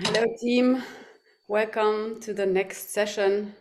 [0.00, 0.84] Hello, team.
[1.48, 3.56] Welcome to the next session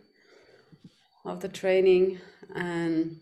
[1.25, 2.19] of the training.
[2.53, 3.17] And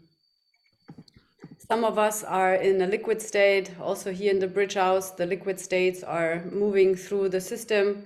[1.65, 3.71] some of us are in a liquid state.
[3.79, 8.03] Also, here in the bridge house, the liquid states are moving through the system.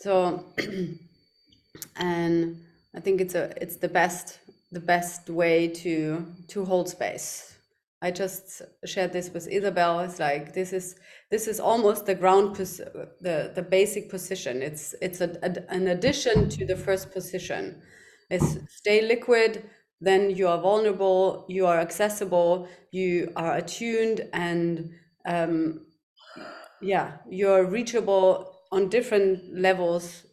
[0.00, 0.44] So,
[1.96, 2.60] and
[2.94, 4.40] I think it's a it's the best
[4.70, 7.56] the best way to to hold space.
[8.02, 10.00] I just shared this with Isabel.
[10.00, 10.96] It's like this is
[11.34, 14.62] this is almost the ground the the basic position.
[14.62, 17.82] It's it's a, a, an addition to the first position.
[18.30, 18.48] It's
[18.80, 19.68] stay liquid,
[20.00, 24.90] then you are vulnerable, you are accessible, you are attuned, and
[25.26, 25.86] um,
[26.80, 28.28] yeah, you're reachable
[28.70, 30.26] on different levels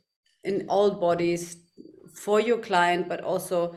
[0.44, 1.58] in all bodies
[2.14, 3.76] for your client, but also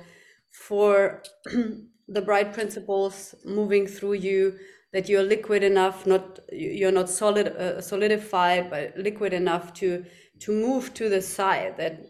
[0.67, 1.23] for
[2.17, 4.59] the bright principles moving through you.
[4.95, 10.05] That you're liquid enough, not you're not solid, uh, solidified, but liquid enough to
[10.41, 11.77] to move to the side.
[11.77, 12.01] That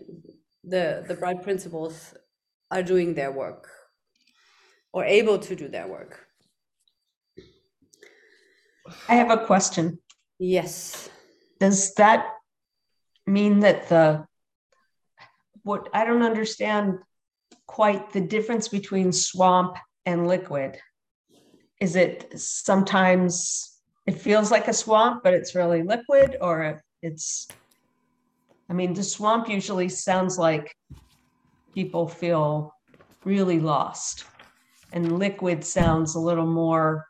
[0.62, 2.14] the the bright principles
[2.70, 3.68] are doing their work
[4.92, 6.26] or able to do their work.
[9.08, 9.98] I have a question.
[10.38, 11.10] Yes.
[11.60, 12.26] Does that
[13.26, 14.26] mean that the
[15.62, 16.98] what I don't understand
[17.66, 20.78] quite the difference between swamp and liquid?
[21.84, 27.46] Is it sometimes it feels like a swamp, but it's really liquid, or it's
[28.70, 30.74] I mean, the swamp usually sounds like
[31.74, 32.72] people feel
[33.26, 34.24] really lost,
[34.94, 37.04] and liquid sounds a little more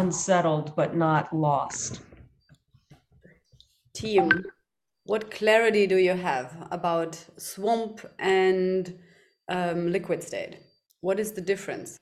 [0.00, 2.00] unsettled but not lost.
[3.92, 4.44] Team,
[5.04, 8.98] what clarity do you have about swamp and
[9.48, 10.58] um, liquid state?
[11.00, 11.96] What is the difference?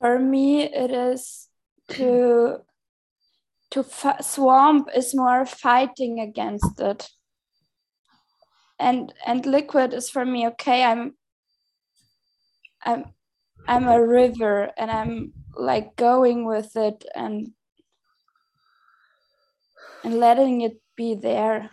[0.00, 1.48] For me, it is
[1.90, 2.58] to
[3.70, 3.84] to
[4.20, 7.08] swamp is more fighting against it,
[8.78, 10.84] and and liquid is for me okay.
[10.84, 11.16] I'm
[12.84, 13.04] I'm
[13.66, 17.52] I'm a river, and I'm like going with it and
[20.04, 21.70] and letting it be there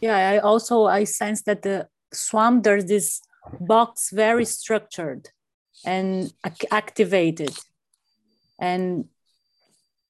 [0.00, 3.20] yeah i also i sense that the swamp there's this
[3.60, 5.30] box very structured
[5.84, 7.54] and ac- activated.
[8.58, 9.06] And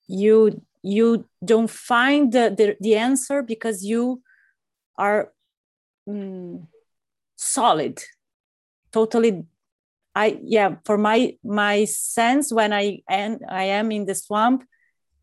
[0.08, 4.22] you you don't find the, the, the answer because you
[4.96, 5.32] are
[6.08, 6.64] mm,
[7.34, 8.02] solid
[8.92, 9.44] totally
[10.14, 14.64] i yeah for my my sense when i and i am in the swamp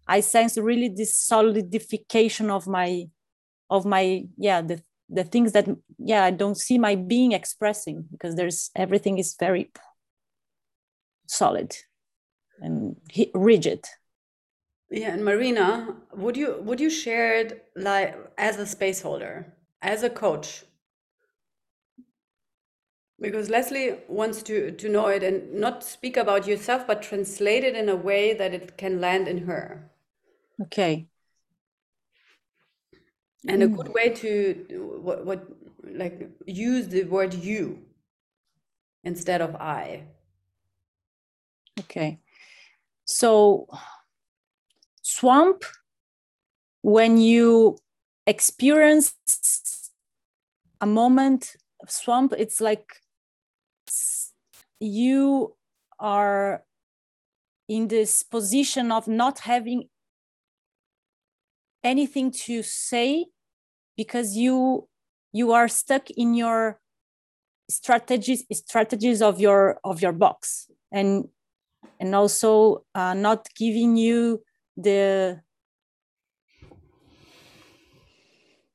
[0.08, 3.06] i sense really this solidification of my
[3.70, 4.82] of my yeah the
[5.14, 5.68] the things that
[6.00, 9.72] yeah i don't see my being expressing because there's everything is very
[11.28, 11.76] solid
[12.60, 12.96] and
[13.34, 13.86] rigid.
[14.90, 20.04] Yeah and marina would you would you share it like as a space holder as
[20.04, 20.64] a coach?
[23.20, 27.76] Because leslie wants to to know it and not speak about yourself but translate it
[27.76, 29.90] in a way that it can land in her.
[30.62, 31.08] Okay
[33.48, 33.94] and a good mm.
[33.94, 35.46] way to what, what
[35.84, 37.80] like use the word you
[39.04, 40.04] instead of i.
[41.80, 42.20] Okay.
[43.06, 43.68] So
[45.02, 45.66] swamp
[46.82, 47.78] when you
[48.26, 49.92] experience
[50.80, 52.86] a moment of swamp it's like
[54.80, 55.56] you
[56.00, 56.64] are
[57.68, 59.90] in this position of not having
[61.84, 63.26] anything to say
[63.98, 64.88] because you
[65.32, 66.80] you are stuck in your
[67.70, 70.70] strategies strategies of your of your box.
[70.92, 71.28] And
[72.00, 74.44] and also uh, not giving you
[74.78, 75.42] the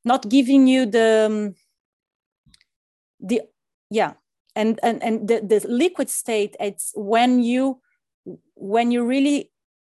[0.05, 1.55] not giving you the um,
[3.21, 3.43] the
[3.91, 4.15] yeah
[4.55, 7.81] and and and the, the liquid state it's when you
[8.55, 9.51] when you really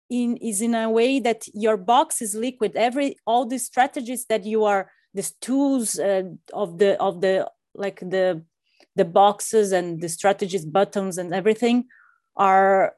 [0.09, 2.75] in is in a way that your box is liquid.
[2.75, 6.23] Every all the strategies that you are these tools uh,
[6.53, 8.43] of the of the like the
[8.95, 11.85] the boxes and the strategies buttons and everything
[12.35, 12.93] are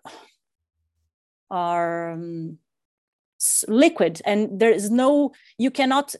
[1.49, 2.57] are um,
[3.67, 4.21] liquid.
[4.25, 6.15] And there is no you cannot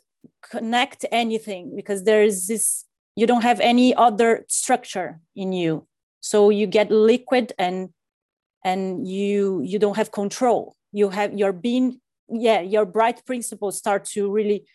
[0.52, 2.86] connect anything because there is this
[3.16, 5.88] you don't have any other structure in you.
[6.22, 7.90] So you get liquid and
[8.64, 10.76] and you you don't have control.
[10.92, 14.66] You have your being yeah your bright principles start to really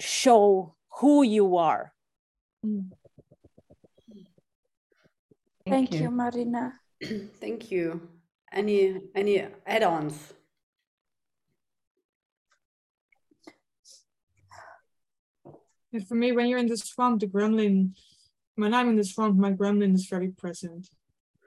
[0.00, 1.92] show who you are.
[5.68, 6.00] Thank, Thank you.
[6.00, 6.10] you.
[6.10, 6.72] Marina.
[7.40, 8.08] Thank you.
[8.52, 10.34] Any any add-ons?
[15.92, 17.92] And for me, when you're in the swamp, the gremlin,
[18.56, 20.88] when I'm in the swamp, my gremlin is very present.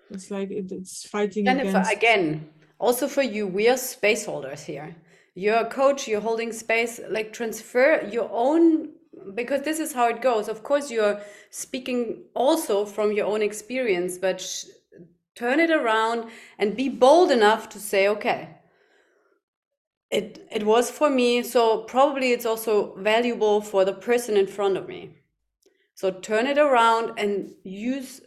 [0.10, 1.46] It's like it, it's fighting.
[1.46, 1.92] Jennifer, against...
[1.92, 2.50] again,
[2.80, 4.96] also for you, we are space holders here.
[5.34, 8.90] You're a coach, you're holding space, like transfer your own,
[9.34, 10.50] because this is how it goes.
[10.50, 14.46] Of course, you're speaking also from your own experience, but
[15.36, 16.30] turn it around
[16.60, 18.58] and be bold enough to say, okay,
[20.10, 24.76] it it was for me, so probably it's also valuable for the person in front
[24.76, 25.16] of me.
[25.96, 28.22] So turn it around and use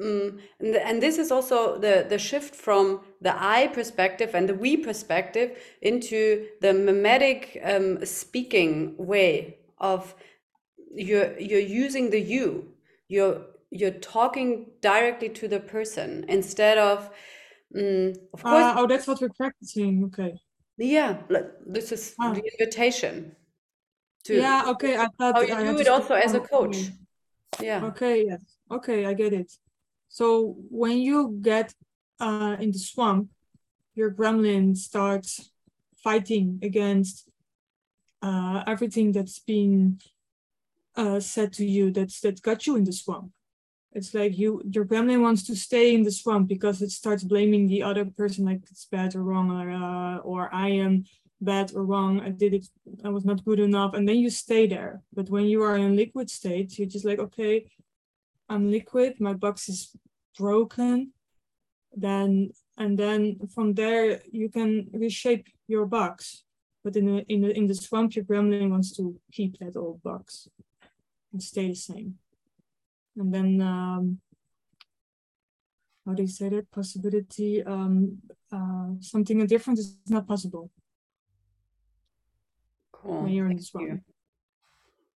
[0.00, 4.54] Mm, and, and this is also the, the shift from the I perspective and the
[4.54, 10.14] we perspective into the memetic um, speaking way of
[10.94, 12.72] you're you're using the you.
[13.08, 17.10] You're you're talking directly to the person instead of
[17.76, 20.04] mm, of course Ah, oh, that's what we're practicing.
[20.04, 20.34] Okay.
[20.78, 21.18] yeah
[21.66, 22.32] this is Ah.
[22.32, 23.36] the invitation
[24.24, 24.64] to Yeah.
[24.68, 24.96] Okay.
[24.96, 26.90] I thought how you had do it also as a coach
[27.62, 28.40] yeah Okay, yes.
[28.70, 29.52] Okay, I get it.
[30.10, 31.72] So when you get
[32.18, 33.30] uh in the swamp,
[33.94, 35.50] your gremlin starts
[36.04, 37.28] fighting against
[38.20, 39.98] uh everything that's been
[40.96, 43.30] uh said to you that's that got you in the swamp.
[43.92, 47.68] It's like you your gremlin wants to stay in the swamp because it starts blaming
[47.68, 51.04] the other person like it's bad or wrong or uh, or I am
[51.40, 52.20] bad or wrong.
[52.20, 52.66] I did it,
[53.04, 55.02] I was not good enough, and then you stay there.
[55.14, 57.66] But when you are in liquid state, you're just like, okay,
[58.50, 59.96] I'm liquid, my box is
[60.36, 61.12] broken.
[61.94, 66.44] Then and then from there you can reshape your box.
[66.84, 70.02] But in the in the in the swamp, your gremlin wants to keep that old
[70.02, 70.48] box
[71.32, 72.18] and stay the same.
[73.16, 74.20] And then um
[76.04, 76.70] how do you say that?
[76.70, 78.18] Possibility, um
[78.52, 80.70] uh something different is not possible
[83.00, 84.00] cool when you're in the thank you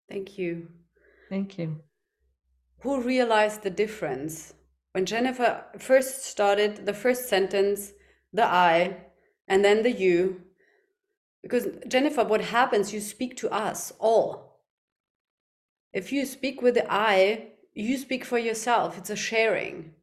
[0.08, 0.68] thank you
[1.30, 1.80] Thank you.
[2.84, 4.52] Who realized the difference
[4.92, 7.92] when Jennifer first started the first sentence,
[8.32, 8.98] the I,
[9.48, 10.42] and then the you.
[11.42, 14.60] Because, Jennifer, what happens, you speak to us all.
[15.94, 19.94] If you speak with the I, you speak for yourself, it's a sharing.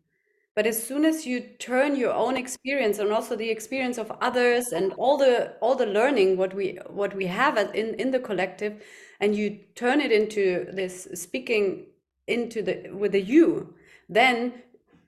[0.55, 4.73] But as soon as you turn your own experience and also the experience of others
[4.73, 8.83] and all the all the learning what we what we have in in the collective,
[9.21, 11.85] and you turn it into this speaking
[12.31, 13.75] into the with the you,
[14.09, 14.53] then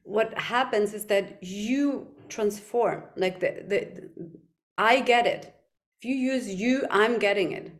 [0.03, 3.03] what happens is that you transform.
[3.15, 3.81] Like the the
[4.77, 5.55] I get it.
[5.99, 7.71] If you use you, I'm getting it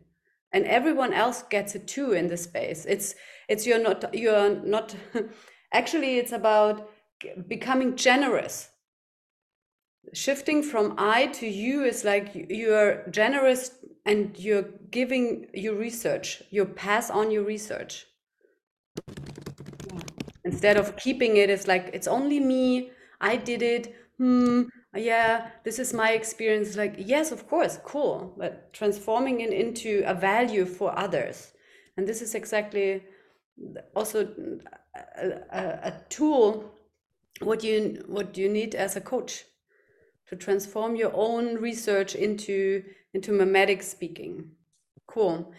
[0.54, 3.14] and everyone else gets it too in the space it's
[3.48, 4.94] it's you're not you're not
[5.72, 6.88] actually it's about
[7.48, 8.70] becoming generous
[10.12, 13.72] shifting from i to you is like you're generous
[14.06, 18.06] and you're giving your research you pass on your research
[20.44, 22.90] instead of keeping it it's like it's only me.
[23.20, 23.94] I did it.
[24.18, 24.64] Hmm
[24.96, 26.76] yeah this is my experience.
[26.76, 31.52] Like yes of course cool but transforming it into a value for others.
[31.96, 33.02] And this is exactly
[33.94, 34.28] also
[35.18, 36.70] a, a, a tool
[37.40, 39.44] what you what you need as a coach
[40.28, 44.50] to transform your own research into into memetic speaking.
[45.06, 45.52] Cool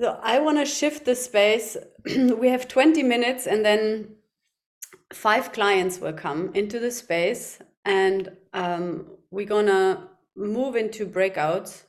[0.00, 1.76] so i want to shift the space.
[2.42, 4.16] We have 20 minutes and then
[5.12, 11.84] five clients will come into the space and um, we're gonna move into breakouts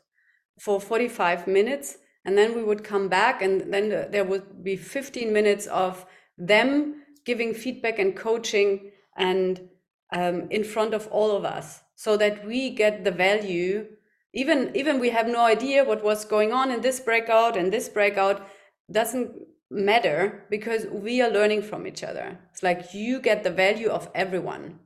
[0.59, 5.31] for 45 minutes and then we would come back and then there would be 15
[5.33, 6.05] minutes of
[6.37, 9.69] them giving feedback and coaching and
[10.13, 13.85] um, in front of all of us so that we get the value
[14.33, 17.89] even even we have no idea what was going on in this breakout and this
[17.89, 18.47] breakout
[18.91, 19.31] doesn't
[19.69, 22.39] matter because we are learning from each other.
[22.51, 24.79] It's like you get the value of everyone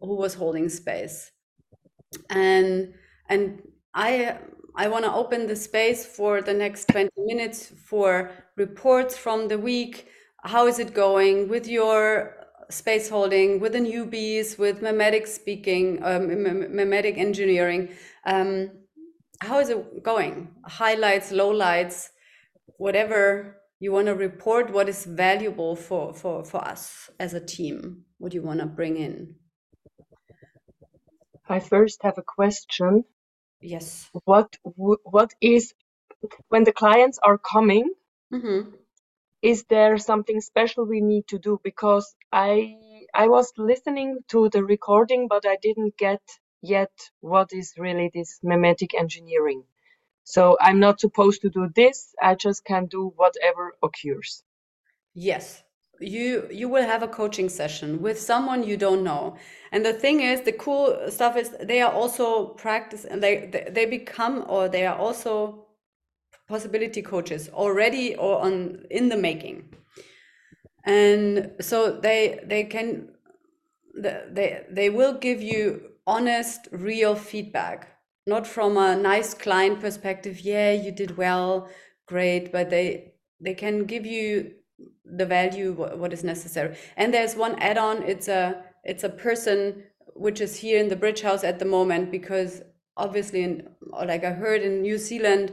[0.00, 1.30] who was holding space.
[2.28, 2.94] And
[3.28, 3.62] and
[3.94, 4.38] i
[4.74, 9.58] i want to open the space for the next 20 minutes for reports from the
[9.58, 10.08] week.
[10.44, 12.36] How is it going with your
[12.68, 17.88] space holding with the newbies with memetic speaking um, memetic engineering
[18.26, 18.70] um,
[19.40, 22.08] how is it going highlights lowlights
[22.78, 28.04] whatever you want to report what is valuable for for for us as a team
[28.18, 29.34] what do you want to bring in
[31.48, 33.04] I first have a question.
[33.62, 34.56] yes What
[35.04, 35.74] what is
[36.48, 37.92] when the clients are coming?
[38.32, 38.62] hmm
[39.42, 41.60] Is there something special we need to do?
[41.64, 42.76] Because I
[43.14, 46.22] I was listening to the recording, but I didn't get
[46.62, 49.64] yet what is really this memetic engineering.
[50.24, 52.14] So I'm not supposed to do this.
[52.22, 54.44] I just can do whatever occurs.
[55.14, 55.62] Yes.
[56.00, 59.36] You you will have a coaching session with someone you don't know.
[59.70, 63.86] And the thing is, the cool stuff is they are also practice and they they
[63.86, 65.66] become or they are also
[66.48, 69.68] possibility coaches already or on in the making.
[70.84, 73.10] And so they they can
[73.94, 77.88] the- they they will give you honest real feedback.
[78.26, 81.68] Not from a nice client perspective yeah you did well
[82.06, 84.52] great but they they can give you
[85.04, 86.76] the value what, is necessary.
[86.96, 89.82] And there's one add-on it's a it's a person
[90.14, 92.62] which is here in the bridge house at the moment because
[92.96, 93.68] obviously in,
[94.06, 95.52] like i heard in new zealand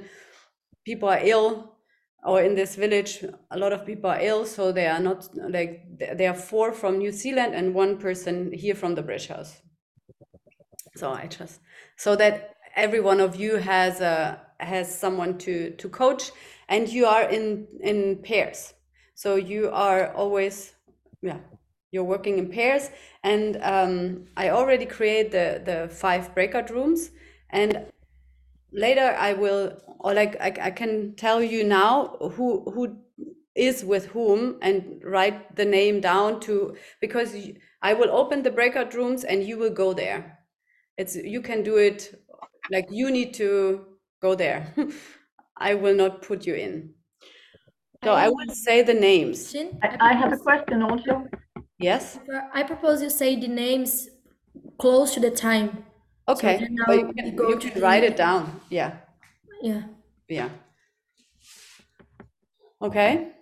[0.86, 1.76] people are ill
[2.24, 5.98] or in this village a lot of people are ill so they are not like
[6.00, 9.62] th- there are four from new zealand and one person here from the bridge house
[11.00, 11.60] so i just
[11.98, 16.32] so that every one of you has a has someone to to coach
[16.68, 18.74] and you are in in pairs.
[19.16, 20.74] So you are always
[21.22, 21.40] yeah
[21.92, 22.90] you're working in pairs.
[23.24, 27.12] And um, i already create the the five breakout rooms.
[27.50, 27.86] And
[28.72, 33.00] later i will or like I, I can tell you now who who
[33.56, 37.36] is with whom and write the name down to because
[37.82, 40.39] i will open the breakout rooms and you will go there
[41.00, 42.02] it's you can do it
[42.72, 43.50] like you need to
[44.22, 44.74] go there
[45.58, 46.94] i will not put you in
[48.04, 49.80] so i will say the names Question?
[49.84, 51.28] I, I have a question also.
[51.80, 52.20] yes
[52.54, 54.10] I propose you say the names
[54.78, 55.86] close to the time.
[56.28, 59.00] okay then but you can, go you can write it down yeah
[59.62, 59.84] Yeah.
[60.28, 60.50] yeah
[62.82, 63.34] okay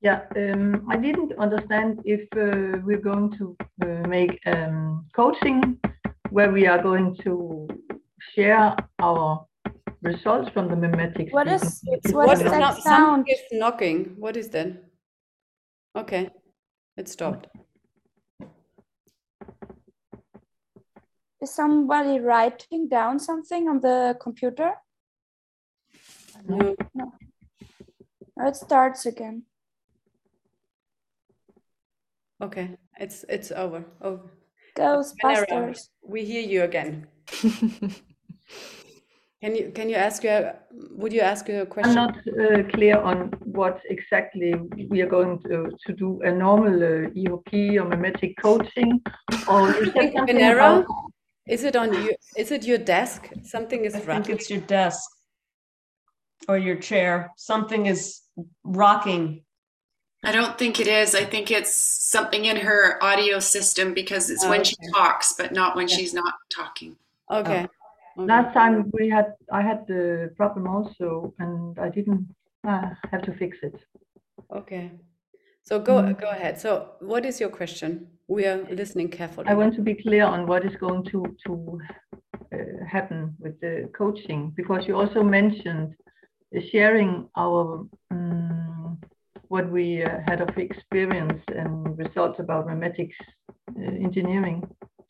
[0.00, 5.80] Yeah, um, I didn't understand if uh, we're going to uh, make um, coaching
[6.34, 7.68] where we are going to
[8.34, 9.46] share our
[10.02, 11.30] results from the memetics.
[11.32, 11.68] What meeting.
[11.68, 13.26] is- Is what What is is that not, sound?
[13.34, 13.98] is knocking.
[14.18, 14.68] What is that?
[15.96, 16.30] Okay,
[16.96, 17.46] it stopped.
[21.40, 24.70] Is somebody writing down something on the computer?
[26.48, 26.74] No.
[26.94, 27.12] No,
[28.48, 29.44] it starts again.
[32.42, 33.84] Okay, it's it's over.
[34.02, 34.16] Oh,
[34.76, 35.88] Venera, Ghostbusters.
[36.06, 37.06] We hear you again.
[39.44, 41.98] Can you can you ask your would you ask your question?
[41.98, 44.54] I'm not uh, clear on what exactly
[44.88, 49.02] we are going to, to do, a normal uh, EOP or memetic coaching,
[49.46, 50.86] or you said something Venera, about,
[51.46, 52.14] is it on you?
[52.38, 53.28] Is it your desk?
[53.42, 55.10] Something is I think it's your desk
[56.48, 57.30] or your chair.
[57.36, 58.22] Something is
[58.64, 59.43] rocking.
[60.24, 61.14] I don't think it is.
[61.14, 64.90] I think it's something in her audio system because it's Oh, when she okay.
[64.92, 65.96] talks, but not when Yeah.
[65.96, 66.96] she's not talking.
[67.30, 67.62] Okay.
[67.62, 67.68] okay.
[68.16, 72.24] last time we had, I had the problem also, and I didn't
[72.70, 73.74] uh, have to fix it.
[74.50, 74.84] Okay.
[75.68, 76.20] So go Mm.
[76.24, 76.54] go ahead.
[76.64, 77.90] So what is your question?
[78.36, 79.46] We are listening carefully.
[79.52, 81.52] I want to be clear on what is going to to
[82.54, 85.88] uh, happen with the coaching because you also mentioned
[86.56, 87.10] uh, sharing
[87.44, 87.64] our
[88.10, 88.73] um,
[89.54, 91.70] what we uh, had of experience and
[92.04, 93.18] results about memetics
[93.78, 94.58] uh, engineering.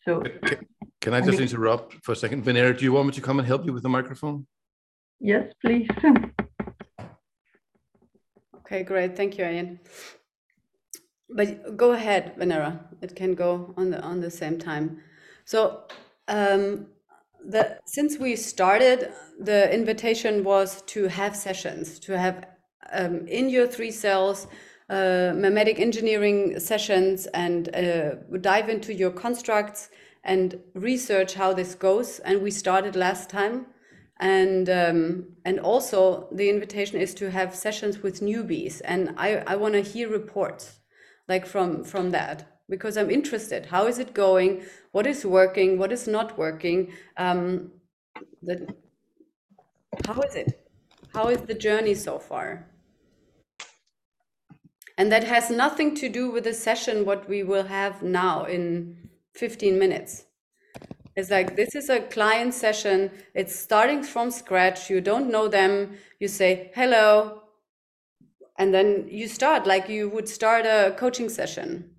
[0.05, 0.11] So
[0.49, 0.65] Ca-
[1.03, 2.39] Can I And just we- interrupt for a second?
[2.45, 4.39] Venera, do you want me to come and help you with the microphone?
[5.33, 5.89] yes, please.
[8.67, 9.15] Okay, great.
[9.15, 9.79] Thank you, Ian.
[11.39, 12.71] But go ahead, Venera.
[13.03, 14.87] It can go on the on the same time.
[15.53, 15.59] So,
[16.37, 16.87] um,
[17.53, 17.63] the
[17.97, 18.99] since we started,
[19.51, 22.37] the invitation was to have sessions, to have
[22.93, 24.47] um, in your three cells,
[24.91, 29.91] uh, memetic engineering sessions, and uh, dive into your constructs
[30.25, 32.19] and research how this goes.
[32.21, 33.67] And we started last time.
[34.21, 38.81] And um, and also the invitation is to have sessions with newbies.
[38.85, 40.79] And i i want to hear reports
[41.29, 43.67] like from from that because i'm interested.
[43.67, 44.63] How is it going?
[44.93, 45.79] What is working?
[45.79, 46.93] What is not working?
[47.17, 47.73] Um
[48.41, 48.73] the,
[50.07, 50.65] how is it?
[51.13, 52.69] How is the journey so far
[54.97, 58.97] and that has nothing to do with the session what we will have now in
[59.35, 60.25] 15 minutes
[61.17, 63.11] it's like this is a client session.
[63.35, 64.91] It's starting from scratch.
[64.91, 65.97] You don't know them.
[66.19, 67.43] You say hello,
[68.59, 71.91] and then you start like you would start a coaching session.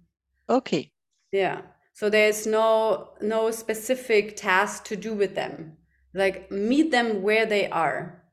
[0.50, 0.92] Okay,
[1.32, 1.62] Yeah.
[1.94, 5.78] So there's no no specific task to do with them.
[6.14, 8.24] Like meet them where they are.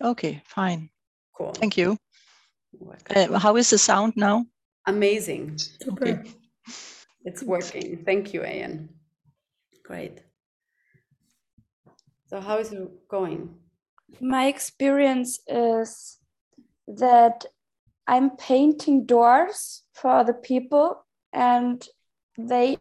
[0.00, 0.90] okay, fine.
[1.36, 1.52] Cool.
[1.52, 1.98] Thank you.
[3.14, 4.46] Uh, how is the sound now?
[4.86, 5.58] Amazing.
[5.58, 6.24] Super.
[7.24, 8.02] It's working.
[8.04, 8.88] Thank you, Ian.
[9.84, 10.20] Great.
[12.26, 13.54] So how is it going?
[14.20, 16.18] my experience is
[16.86, 17.46] that
[18.06, 21.86] I'm painting doors for the people and
[22.36, 22.78] they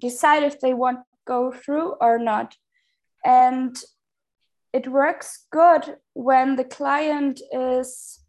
[0.00, 2.56] decide if they want to go through or not.
[3.24, 3.76] And
[4.72, 8.20] it works good when the client is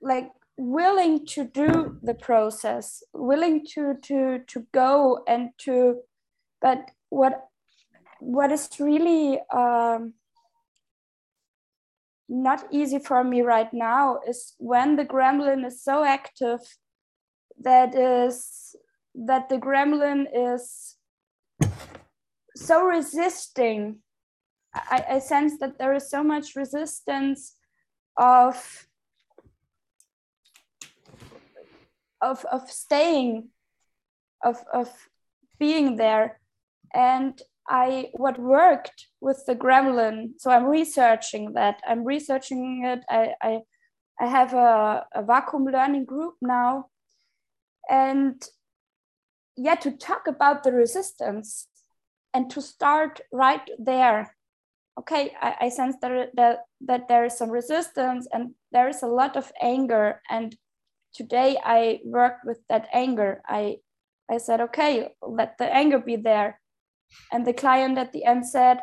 [0.00, 6.00] like willing to do the process, willing to to to go and to
[6.60, 7.48] but what
[8.20, 10.14] what is really um,
[12.28, 16.60] not easy for me right now is when the gremlin is so active
[17.60, 18.74] that is
[19.14, 20.96] that the gremlin is
[22.56, 24.00] so resisting.
[24.74, 27.56] I, I sense that there is so much resistance
[28.16, 28.86] of
[32.24, 33.48] of of staying
[34.42, 34.88] of of
[35.58, 36.40] being there
[36.94, 40.32] and I what worked with the gremlin.
[40.38, 41.80] So I'm researching that.
[41.86, 43.04] I'm researching it.
[43.08, 43.60] I I,
[44.20, 46.86] I have a, a vacuum learning group now,
[47.90, 48.42] and
[49.56, 51.68] yeah, to talk about the resistance
[52.34, 54.36] and to start right there.
[54.98, 59.08] Okay, I, I sense that, that that there is some resistance and there is a
[59.08, 60.20] lot of anger.
[60.30, 60.54] And
[61.14, 63.42] today I worked with that anger.
[63.46, 63.78] I
[64.30, 66.60] I said, okay, let the anger be there
[67.32, 68.80] and the client at the end said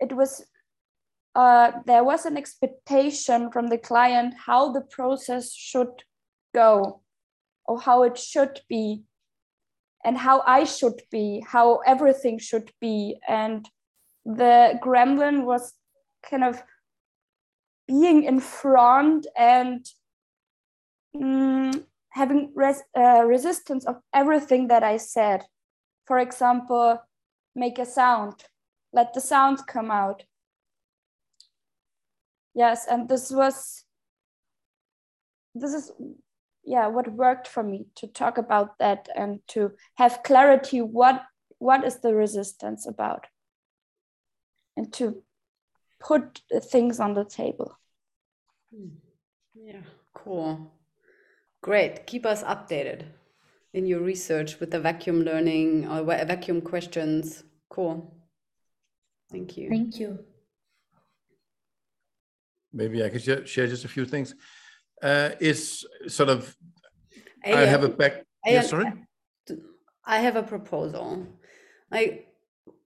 [0.00, 0.44] it was
[1.34, 6.02] uh, there was an expectation from the client how the process should
[6.54, 7.02] go
[7.66, 9.02] or how it should be
[10.04, 13.18] and how I should be, how everything should be.
[13.28, 13.68] And
[14.24, 15.74] the gremlin was
[16.28, 16.62] kind of
[17.88, 19.84] being in front and
[21.20, 25.44] mm, having res- uh, resistance of everything that I said.
[26.06, 27.02] For example,
[27.54, 28.44] make a sound.
[28.92, 30.24] Let the sound come out.
[32.54, 33.84] Yes and this was
[35.54, 35.92] this is
[36.64, 41.22] yeah what worked for me to talk about that and to have clarity what
[41.58, 43.26] what is the resistance about.
[44.76, 45.22] And to
[46.00, 47.78] put things on the table.
[49.54, 49.82] Yeah
[50.14, 50.72] cool
[51.66, 53.00] great keep us updated
[53.74, 57.42] in your research with the vacuum learning or vacuum questions.
[57.68, 57.96] Cool.
[59.32, 59.68] Thank you.
[59.68, 60.10] Thank you.
[62.72, 64.34] Maybe I could share just a few things.
[65.02, 66.56] Uh, it's sort of,
[67.44, 68.24] I, I have a back.
[68.46, 68.86] I, yeah, sorry.
[70.04, 71.26] I have a proposal.
[71.90, 72.28] Like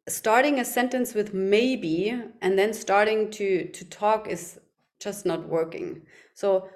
[0.08, 1.98] starting a sentence with maybe
[2.40, 4.58] and then starting to to talk is
[5.04, 6.02] just not working.
[6.34, 6.68] So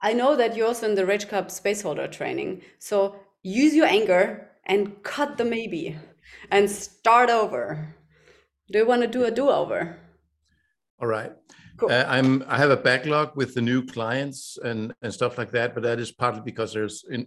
[0.00, 2.62] I know that you're also in the Rage Club Spaceholder training.
[2.78, 5.96] So use your anger and cut the maybe
[6.50, 7.94] and start over.
[8.70, 9.96] Do you want to do a do over?
[11.00, 11.32] All right.
[11.76, 11.90] Cool.
[11.90, 15.74] Uh, I'm I have a backlog with the new clients and and stuff like that,
[15.74, 17.26] but that is partly because there's in,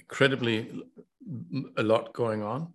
[0.00, 0.70] incredibly
[1.76, 2.72] a lot going on.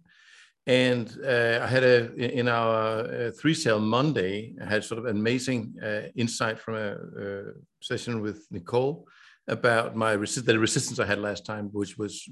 [0.67, 5.05] And uh, I had a in our uh, three cell Monday, I had sort of
[5.05, 7.43] amazing uh, insight from a, a,
[7.81, 9.07] session with Nicole
[9.47, 12.27] about my resist the resistance I had last time, which was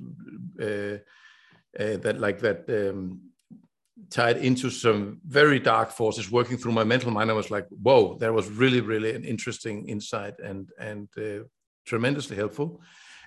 [0.62, 0.98] uh,
[1.80, 3.22] uh, that like that um,
[4.10, 7.30] tied into some very dark forces working through my mental mind.
[7.30, 11.44] I was like, whoa, that was really really an interesting insight and and uh,
[11.86, 12.82] tremendously helpful.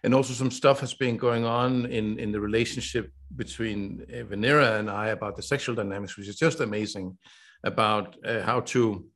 [0.05, 4.79] And also some stuff has been going on in in the relationship between uh, Venera
[4.79, 7.19] and I about the sexual dynamics, which is just amazing
[7.65, 9.07] about uh, how to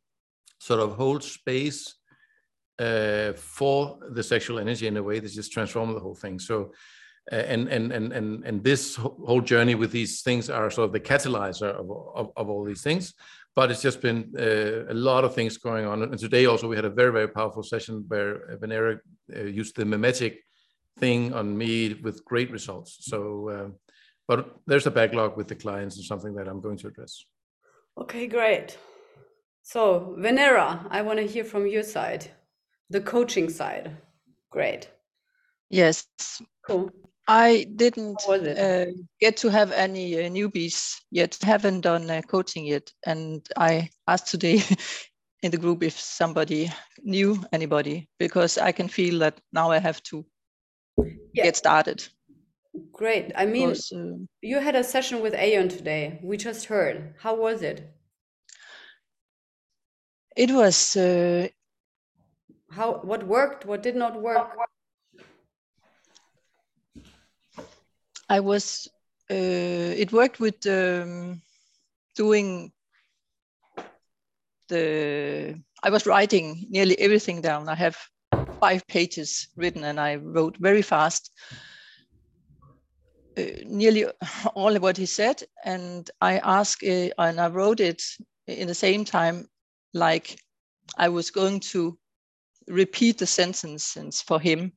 [0.58, 1.96] sort of hold space
[2.78, 6.38] uh, for the sexual energy in a way that just transforms the whole thing.
[6.38, 6.72] So,
[7.32, 10.92] uh, and and and and and this whole journey with these things are sort of
[10.92, 13.14] the catalyzer of of, of all these things.
[13.54, 16.02] But it's just been uh, a lot of things going on.
[16.02, 18.98] And today also we had a very very powerful session where Venera
[19.34, 20.44] uh, used the memetic
[20.98, 22.98] thing on me with great results.
[23.00, 23.68] So, uh,
[24.28, 27.24] but there's a backlog with the clients and something that I'm going to address.
[27.98, 28.78] Okay, great.
[29.62, 32.30] So, Venera, I want to hear from your side
[32.90, 33.96] the coaching side.
[34.50, 34.88] Great.
[35.70, 36.06] Yes.
[36.66, 36.90] Cool.
[37.28, 38.86] I didn't uh,
[39.20, 42.92] get to have any uh, newbies yet, haven't done uh, coaching yet.
[43.04, 44.62] And I asked today
[45.42, 46.70] in the group if somebody
[47.02, 50.24] knew anybody, because I can feel that now I have to
[51.34, 51.44] yeah.
[51.44, 52.06] get started.
[52.92, 53.32] Great.
[53.34, 56.20] I mean, because, uh, you had a session with Aeon today.
[56.22, 57.14] We just heard.
[57.18, 57.92] How was it?
[60.36, 61.48] It was uh,
[62.70, 64.48] how what worked what did not work
[68.28, 68.88] i was
[69.30, 71.42] uh, it worked with um,
[72.14, 72.70] doing
[74.68, 77.68] the I was writing nearly everything down.
[77.68, 77.96] I have
[78.60, 81.30] five pages written, and I wrote very fast.
[83.38, 84.06] Uh, nearly
[84.54, 88.02] all of what he said, and I asked, uh, and I wrote it
[88.46, 89.46] in the same time,
[89.92, 90.40] like
[90.96, 91.98] I was going to
[92.68, 94.72] repeat the sentences for him,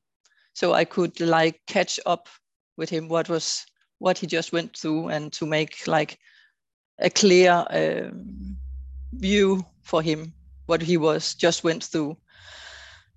[0.52, 2.28] so I could like catch up
[2.76, 3.64] with him what was
[3.98, 6.18] what he just went through, and to make like
[6.98, 8.56] a clear um,
[9.12, 10.32] view for him
[10.66, 12.16] what he was just went through.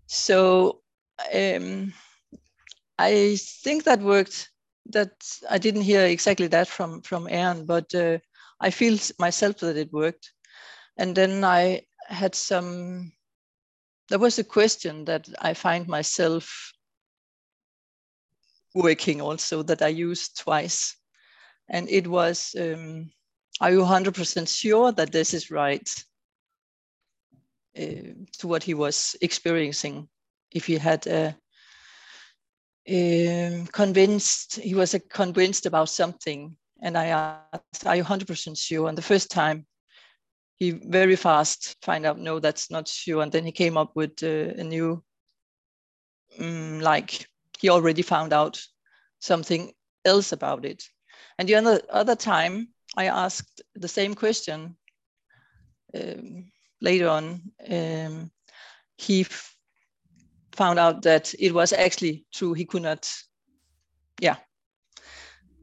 [0.08, 0.82] So
[1.34, 1.94] um,
[2.98, 4.50] I think that worked.
[4.92, 5.12] That
[5.50, 8.18] I didn't hear exactly that from from Aaron, but uh,
[8.60, 10.34] I feel myself that it worked.
[10.98, 13.14] And then I had some.
[14.14, 16.72] There was a question that I find myself
[18.76, 20.96] working also that I used twice,
[21.68, 22.56] and it was.
[22.56, 23.10] Um,
[23.60, 25.90] are you 100% sure that this is right
[27.76, 30.08] uh, to what he was experiencing?
[30.52, 31.36] If he had a,
[32.88, 38.90] um, convinced, he was uh, convinced about something, and I asked, "Are you 100% sure?"
[38.90, 39.66] And the first time,
[40.64, 44.24] he very fast find out, "No, that's not sure." And then he came up with
[44.24, 45.04] uh, a new,
[46.40, 47.28] um, like
[47.60, 48.62] he already found out
[49.20, 49.74] something
[50.06, 50.84] else about it.
[51.38, 54.78] And the other time, I asked the same question
[55.94, 57.42] um, later on.
[57.70, 58.32] Um,
[58.98, 59.26] he
[60.56, 62.54] found out that it was actually true.
[62.54, 63.12] He could not,
[64.22, 64.38] yeah.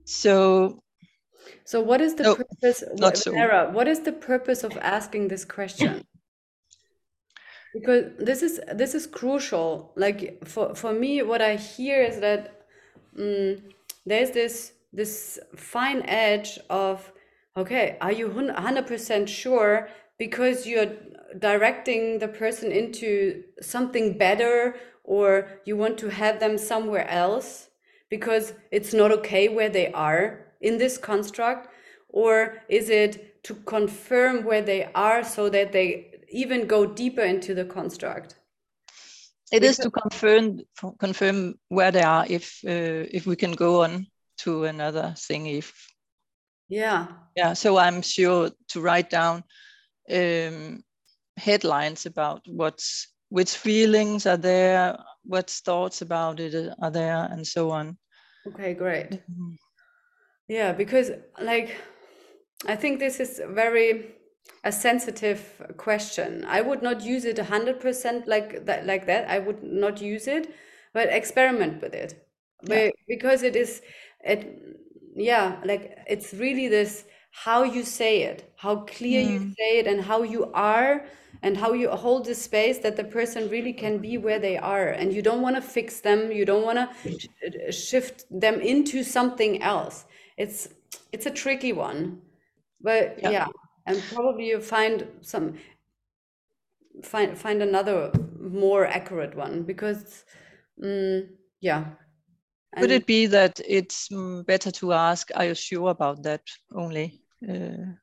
[0.04, 0.82] So.
[1.70, 3.30] So what is the no, purpose, not so.
[3.70, 6.04] what is the purpose of asking this question?
[7.74, 9.92] because this is this is crucial.
[9.94, 12.66] Like for for me, what I hear is that
[13.16, 13.58] um,
[14.04, 17.12] there's this this fine edge of
[17.56, 20.90] okay, are you 100% sure because you're
[21.38, 27.70] directing the person into something better or you want to have them somewhere else
[28.08, 31.68] because it's not okay where they are in this construct?
[32.08, 37.54] Or is it to confirm where they are so that they even go deeper into
[37.54, 38.36] the construct?
[39.52, 40.60] It because is to confirm
[40.98, 44.06] confirm where they are if uh, if we can go on
[44.38, 45.90] to another thing if
[46.70, 47.08] yeah.
[47.36, 47.52] Yeah.
[47.52, 49.42] So I'm sure to write down
[50.10, 50.82] um,
[51.36, 57.70] headlines about what's which feelings are there, what thoughts about it are there, and so
[57.70, 57.98] on.
[58.46, 59.10] Okay, great.
[59.10, 59.54] Mm-hmm.
[60.50, 61.76] Yeah, because like
[62.66, 64.06] I think this is very
[64.64, 65.40] a sensitive
[65.76, 66.44] question.
[66.44, 68.84] I would not use it hundred percent like that.
[68.84, 70.52] Like that, I would not use it,
[70.92, 72.26] but experiment with it,
[72.64, 72.90] yeah.
[73.06, 73.80] because it is
[74.24, 74.58] it
[75.14, 79.30] yeah like it's really this how you say it how clear mm.
[79.30, 81.04] you say it and how you are
[81.42, 84.88] and how you hold the space that the person really can be where they are
[84.88, 87.28] and you don't want to fix them you don't want to sh
[87.74, 90.06] shift them into something else
[90.40, 90.68] it's
[91.12, 92.20] it's a tricky one
[92.80, 93.48] but yeah, yeah.
[93.86, 95.54] and probably you find some
[97.02, 100.24] find find another more accurate one because
[100.82, 101.28] mm,
[101.60, 101.84] yeah
[102.78, 104.08] could it be that it's
[104.46, 107.20] better to ask, are you sure about that only?
[107.46, 107.96] Uh,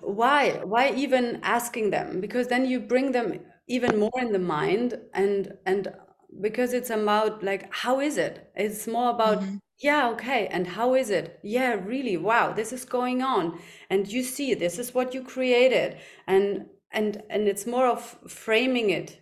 [0.00, 0.60] why?
[0.64, 2.20] Why even asking them?
[2.20, 5.92] Because then you bring them even more in the mind and and
[6.40, 8.50] because it's about like how is it?
[8.54, 9.56] It's more about mm-hmm.
[9.78, 11.38] yeah, okay, and how is it?
[11.42, 13.58] Yeah, really, wow, this is going on.
[13.90, 15.98] And you see this is what you created.
[16.26, 19.20] And and and it's more of framing it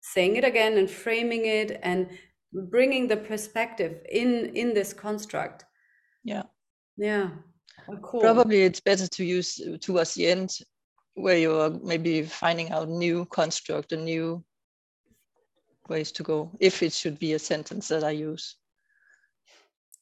[0.00, 2.08] saying it again and framing it and
[2.52, 5.64] bringing the perspective in in this construct
[6.24, 6.44] yeah
[6.96, 7.30] yeah
[7.88, 8.20] oh, cool.
[8.20, 10.58] probably it's better to use towards the end
[11.14, 14.42] where you're maybe finding out new construct a new
[15.88, 18.56] ways to go if it should be a sentence that i use.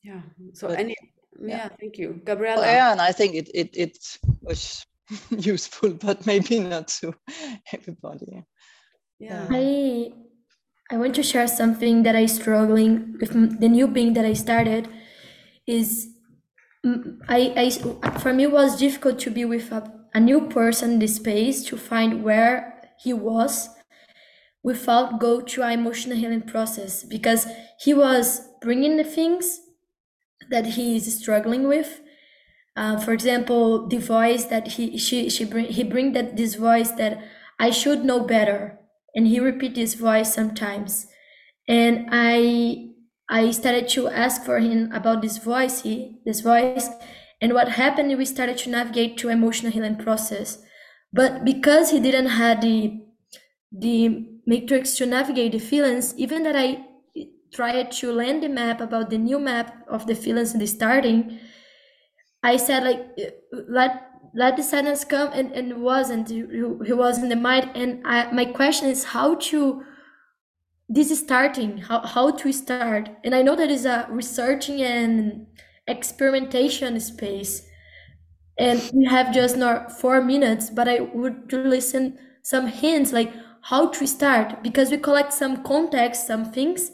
[0.02, 0.22] Yeah
[0.52, 0.96] so but, any
[1.40, 2.20] yeah, yeah, thank you.
[2.24, 3.98] Gabriella well, yeah and i think it it, it
[4.42, 4.86] was
[5.30, 7.14] useful but maybe not to
[7.72, 8.44] everybody.
[9.18, 9.46] Yeah.
[9.50, 10.12] I
[10.90, 14.88] I want to share something that I struggling with the new being that I started
[15.66, 16.08] is
[16.84, 19.82] mm, I, I for me it was difficult to be with a,
[20.14, 23.68] a new person in the space to find where he was
[24.66, 27.46] without go through an emotional healing process because
[27.78, 29.60] he was bringing the things
[30.50, 32.00] that he is struggling with.
[32.74, 36.90] Uh, for example the voice that he she she bring he bring that this voice
[36.90, 37.22] that
[37.60, 38.76] i should know better.
[39.14, 41.06] And he repeat this voice sometimes.
[41.68, 42.88] And i
[43.30, 46.88] i started to ask for him about this voice he this voice.
[47.40, 50.58] And what happened we started to navigate to emotional healing process.
[51.12, 52.98] But because he didn't have the
[53.70, 56.86] the matrix to navigate the feelings, even that I
[57.52, 61.38] tried to land the map about the new map of the feelings in the starting,
[62.42, 63.18] I said like
[63.68, 66.44] let let the sadness come and, and it wasn't he,
[66.84, 69.82] he was in the mind and I, my question is how to
[70.88, 73.08] this is starting how, how to start?
[73.24, 75.46] And i know that is a researching and
[75.88, 77.66] experimentation space
[78.58, 83.32] and we have just not four minutes but i would listen some hints like
[83.70, 86.90] how to start because we collect some context some things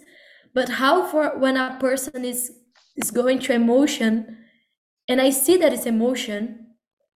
[0.55, 2.53] but how for when a person is
[2.97, 4.39] is going to emotion
[5.09, 6.59] and i see that it's emotion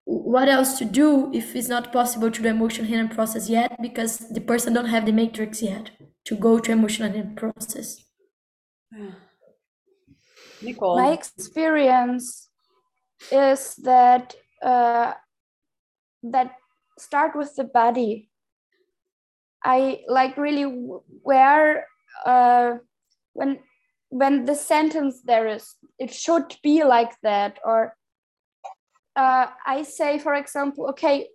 [0.05, 4.19] what else to do if it's not possible to do emotion healing process yet because
[4.31, 5.91] the person don't have the matrix yet
[6.25, 7.97] to go to emotional healing process
[10.63, 10.97] Nicole.
[10.97, 12.49] My experience
[13.31, 15.13] is that uh,
[16.23, 16.57] that
[16.99, 18.31] start with the body.
[19.67, 20.65] I like really
[21.23, 21.87] where
[22.25, 22.75] uh,
[23.33, 23.59] when
[24.11, 27.97] when the sentence there is it should be like that or
[29.17, 31.27] uh, I say for example okay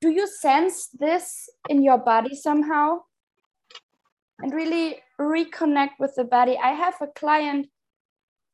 [0.00, 3.00] do you sense this in your body somehow?
[4.38, 6.58] And really reconnect with the body.
[6.62, 7.68] I have a client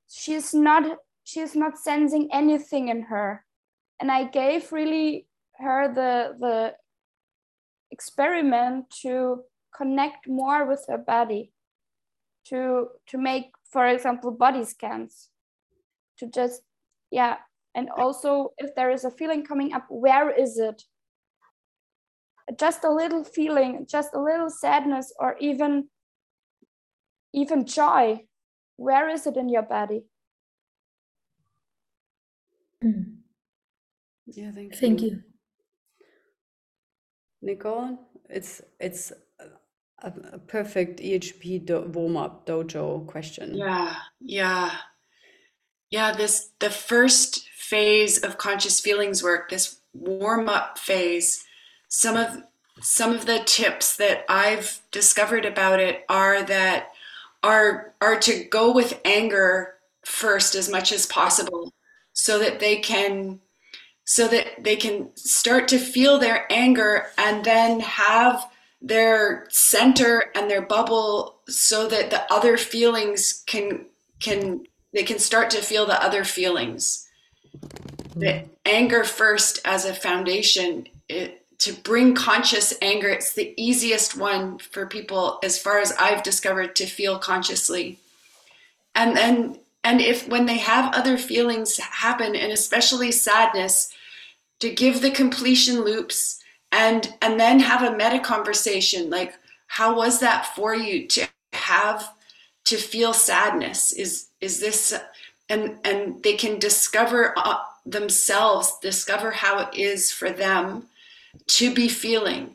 [0.09, 3.45] she's not she's not sensing anything in her.
[4.01, 5.27] And i gave really
[5.59, 6.75] her the the
[7.93, 9.43] experiment to
[9.77, 11.53] connect more with her body
[12.47, 15.29] to to make for example body scans
[16.19, 16.63] to just
[17.11, 17.37] yeah.
[17.75, 20.83] And also if there is a feeling coming up where is it?
[22.59, 25.89] Just a little feeling just a little sadness or even
[27.33, 28.27] even joy.
[28.77, 30.05] Where is it in your body?
[32.83, 33.23] Hmm.
[34.27, 34.79] Yeah, thank you.
[34.79, 35.23] thank you
[37.43, 37.99] Nicole,
[38.31, 39.13] it's it's
[40.01, 43.57] a, a perfect EHP do, warm up dojo question.
[43.57, 44.71] Yeah, yeah.
[45.91, 51.45] Yeah, this the first phase of conscious feelings work, this warm up phase,
[51.89, 52.43] some of
[52.81, 56.93] some of the tips that I've discovered about it are that
[57.43, 59.75] are are to go with anger
[60.05, 61.73] first as much as possible
[62.13, 63.41] so that they can
[64.05, 68.45] so that they can start to feel their anger and then have
[68.81, 73.87] their center and their bubble so that the other feelings can
[74.19, 77.09] can they can start to feel the other feelings.
[78.17, 78.49] The hmm.
[78.67, 84.85] anger first as a foundation it, to bring conscious anger it's the easiest one for
[84.87, 88.01] people as far as i've discovered to feel consciously.
[88.95, 93.92] And then and if when they have other feelings happen and especially sadness
[94.63, 99.35] to give the completion loops and and then have a meta conversation like
[99.67, 102.09] how was that for you to have
[102.65, 103.91] to feel sadness?
[103.91, 104.95] Is is this
[105.49, 110.85] and and they can discover uh, themselves discover how it is for them
[111.49, 112.55] to be feeling.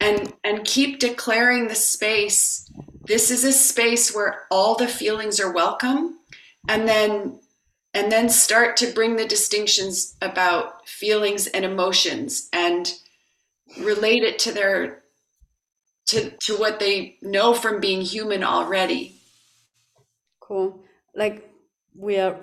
[0.00, 2.70] And and keep declaring the space
[3.04, 6.18] this is a space where all the feelings are welcome.
[6.68, 7.40] And then
[7.94, 12.94] and then start to bring the distinctions about feelings and emotions and
[13.80, 15.02] relate it to their
[16.06, 19.16] to to what they know from being human already
[20.52, 20.84] Cool.
[21.14, 21.48] Like
[21.96, 22.36] we are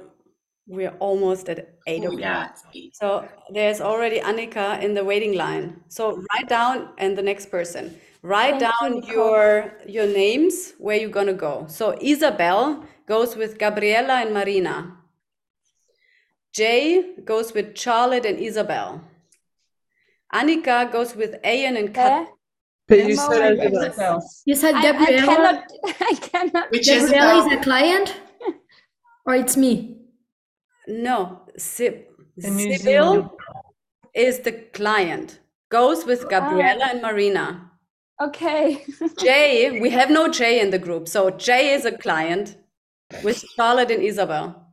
[0.65, 2.57] we are almost at eight oh, o'clock.
[2.73, 2.89] yeah.
[2.93, 5.83] So there's already Annika in the waiting line.
[5.89, 7.99] So write down and the next person.
[8.23, 9.13] Write Thank down Nicole.
[9.13, 11.65] your your names where you're gonna go.
[11.67, 14.97] So Isabel goes with Gabriela and Marina.
[16.59, 19.01] Jay goes with Charlotte and Isabel.
[20.33, 22.21] Annika goes with Ayan and Kat.
[22.23, 22.31] Okay.
[22.89, 24.23] But you said Isabel.
[24.45, 25.57] you said I, I gabriela cannot
[26.11, 28.15] i cannot which gabriela is is a client
[29.25, 29.71] or it's me
[30.87, 31.17] No,
[31.55, 32.05] Sib-
[32.43, 33.29] The New Sibyl Zealand.
[34.27, 35.39] is the client.
[35.77, 36.29] Goes with ah.
[36.33, 37.45] Gabriela and Marina.
[38.27, 38.63] okay
[39.25, 41.07] Jay, we have no Jay in the group.
[41.07, 42.57] So Jay is a client
[43.23, 44.68] with Charlotte and Isabel.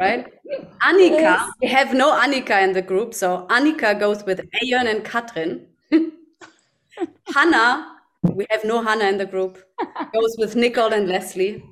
[0.00, 0.26] Right?
[0.82, 1.50] Annika, Yes.
[1.60, 3.12] we have no Annika in the group.
[3.14, 5.66] So Annika goes with Ayon and Katrin.
[7.34, 9.58] Hannah, we have no Hannah in the group.
[10.14, 11.64] Goes with Nicole and Leslie.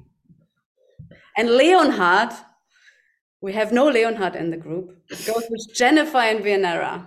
[1.36, 2.32] And Leonhard,
[3.40, 4.96] we have no Leonhard in the group.
[5.26, 7.06] Goes with Jennifer and Venera.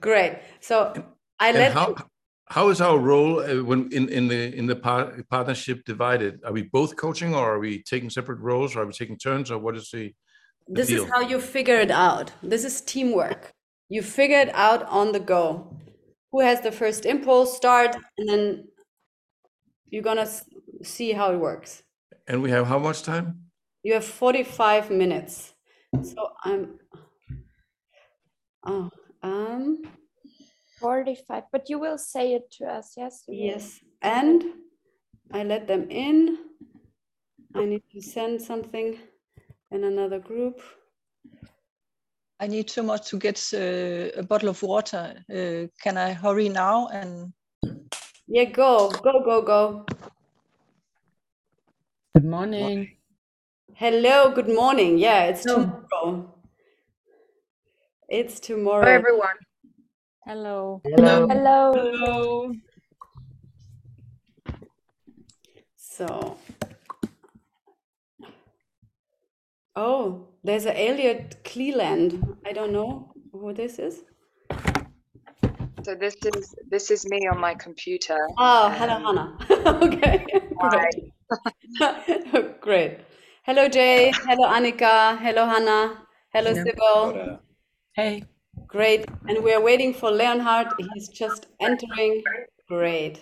[0.00, 0.38] Great.
[0.60, 0.92] So
[1.38, 1.94] I And let how,
[2.46, 6.40] how is our role uh, when in, in the in the par- partnership divided?
[6.44, 9.50] Are we both coaching, or are we taking separate roles, or are we taking turns,
[9.50, 10.14] or what is the,
[10.68, 11.04] the this deal?
[11.04, 12.32] is how you figure it out.
[12.42, 13.52] This is teamwork.
[13.88, 15.76] You figure it out on the go.
[16.32, 17.56] Who has the first impulse?
[17.56, 18.68] Start, and then
[19.88, 20.28] you're gonna
[20.82, 21.82] see how it works.
[22.26, 23.42] And we have how much time?
[23.82, 25.54] You have 45 minutes.
[26.02, 26.78] So I'm.
[28.64, 28.90] Oh,
[29.22, 29.82] um.
[30.82, 33.22] 45, but you will say it to us, yes?
[33.28, 34.44] Yes, and
[35.32, 36.38] I let them in.
[37.54, 38.98] I need to send something
[39.70, 40.60] in another group.
[42.40, 45.14] I need so much to get uh, a bottle of water.
[45.30, 46.88] Uh, can I hurry now?
[46.88, 47.32] And
[48.26, 49.86] yeah, go, go, go, go.
[52.16, 52.96] Good morning.
[53.74, 54.98] Hello, good morning.
[54.98, 55.64] Yeah, it's Hello.
[55.64, 56.34] tomorrow.
[58.08, 58.84] It's tomorrow.
[58.84, 59.36] Hello, everyone.
[60.24, 60.80] Hello.
[60.84, 61.26] Hello.
[61.26, 61.72] Hello.
[61.74, 62.52] Hello.
[65.74, 66.38] So,
[69.74, 72.36] oh, there's an Elliot Cleland.
[72.46, 74.04] I don't know who this is.
[75.82, 78.28] So this is this is me on my computer.
[78.38, 79.36] Oh, hello, um, Hannah.
[79.82, 80.24] okay.
[80.70, 82.60] Great.
[82.60, 82.98] Great.
[83.42, 84.12] Hello, Jay.
[84.14, 85.18] Hello, Annika.
[85.18, 86.06] Hello, Hannah.
[86.32, 87.40] Hello, Sybil.
[87.92, 88.22] Hey.
[88.72, 89.04] Great.
[89.28, 90.68] And we're waiting for Leonhard.
[90.94, 92.22] He's just entering.
[92.68, 93.20] Great.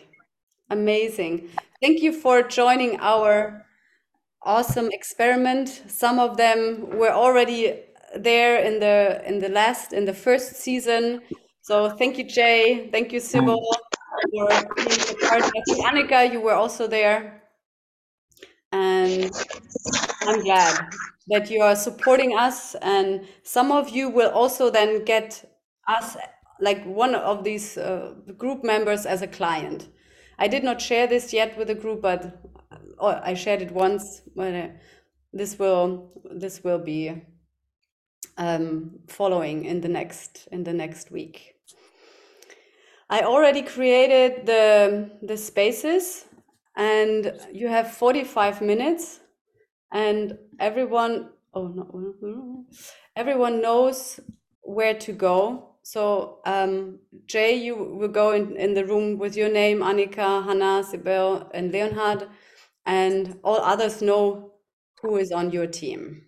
[0.71, 1.49] Amazing.
[1.83, 3.67] Thank you for joining our
[4.45, 5.83] awesome experiment.
[5.89, 7.81] Some of them were already
[8.17, 11.21] there in the in the last in the first season.
[11.63, 12.89] So thank you, Jay.
[12.93, 15.53] Thank you, Sybil, for being a part of
[15.89, 16.33] Annika.
[16.33, 17.43] You were also there.
[18.71, 19.33] And
[20.23, 20.79] I'm glad
[21.29, 22.75] that you are supporting us.
[22.83, 25.45] And some of you will also then get
[25.89, 26.17] us,
[26.61, 29.89] like one of these uh, group members, as a client.
[30.39, 32.43] I did not share this yet with the group, but
[32.99, 34.23] oh, I shared it once.
[34.35, 34.69] But uh,
[35.33, 37.23] this will this will be
[38.37, 41.55] um, following in the next in the next week.
[43.09, 46.25] I already created the the spaces
[46.77, 49.20] and you have 45 minutes
[49.93, 52.65] and everyone oh no
[53.17, 54.21] everyone knows
[54.63, 55.67] where to go.
[55.83, 60.85] So um, jay you will go in, in the room with your name annika hannah
[60.85, 62.29] Sybil, and leonhard
[62.87, 64.53] and all others know
[65.01, 66.23] who is on your team.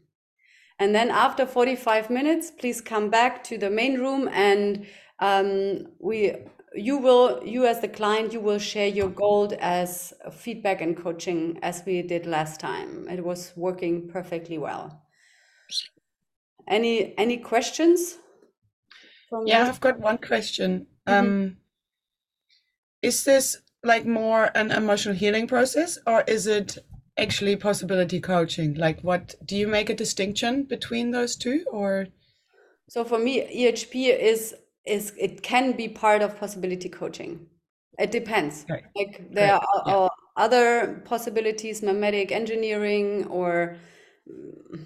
[0.78, 4.86] And then after 45 minutes please come back to the main room and
[5.20, 6.34] um, we
[6.74, 11.58] you will you as the client you will share your gold as feedback and coaching
[11.62, 13.08] as we did last time.
[13.08, 15.02] It was working perfectly well.
[16.68, 18.18] Any any questions
[19.46, 20.86] yeah i've got one question.
[21.06, 21.18] Mm -hmm.
[21.18, 21.56] um
[23.02, 26.78] is this like more an emotional healing process or is it
[27.16, 28.74] actually possibility coaching?
[28.74, 32.06] Like what do you make a distinction between those two or?
[32.88, 33.94] So for me ehp
[34.32, 34.54] is
[34.86, 37.46] is it can be part of possibility coaching
[37.98, 38.84] it depends right.
[38.96, 39.62] like there right.
[39.86, 40.08] are, yeah.
[40.36, 43.76] other possibilities memetic engineering or
[44.28, 44.80] mm,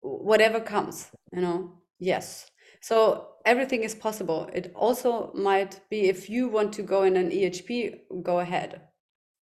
[0.00, 6.48] whatever comes you know yes so everything is possible it also might be if you
[6.48, 8.82] want to go in an ehp go ahead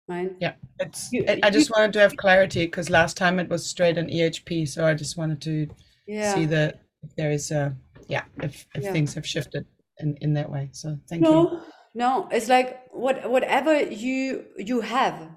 [0.07, 3.49] right yeah it's you, i just you, wanted to have clarity because last time it
[3.49, 5.67] was straight an ehp so i just wanted to
[6.07, 6.33] yeah.
[6.33, 6.81] see that
[7.15, 7.75] there is a
[8.07, 8.91] yeah if, if yeah.
[8.91, 9.65] things have shifted
[9.99, 10.69] in in that way.
[10.71, 11.49] So thank no, you.
[11.49, 11.61] No
[11.97, 15.31] No, it's like what whatever you you have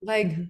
[0.00, 0.44] like mm-hmm.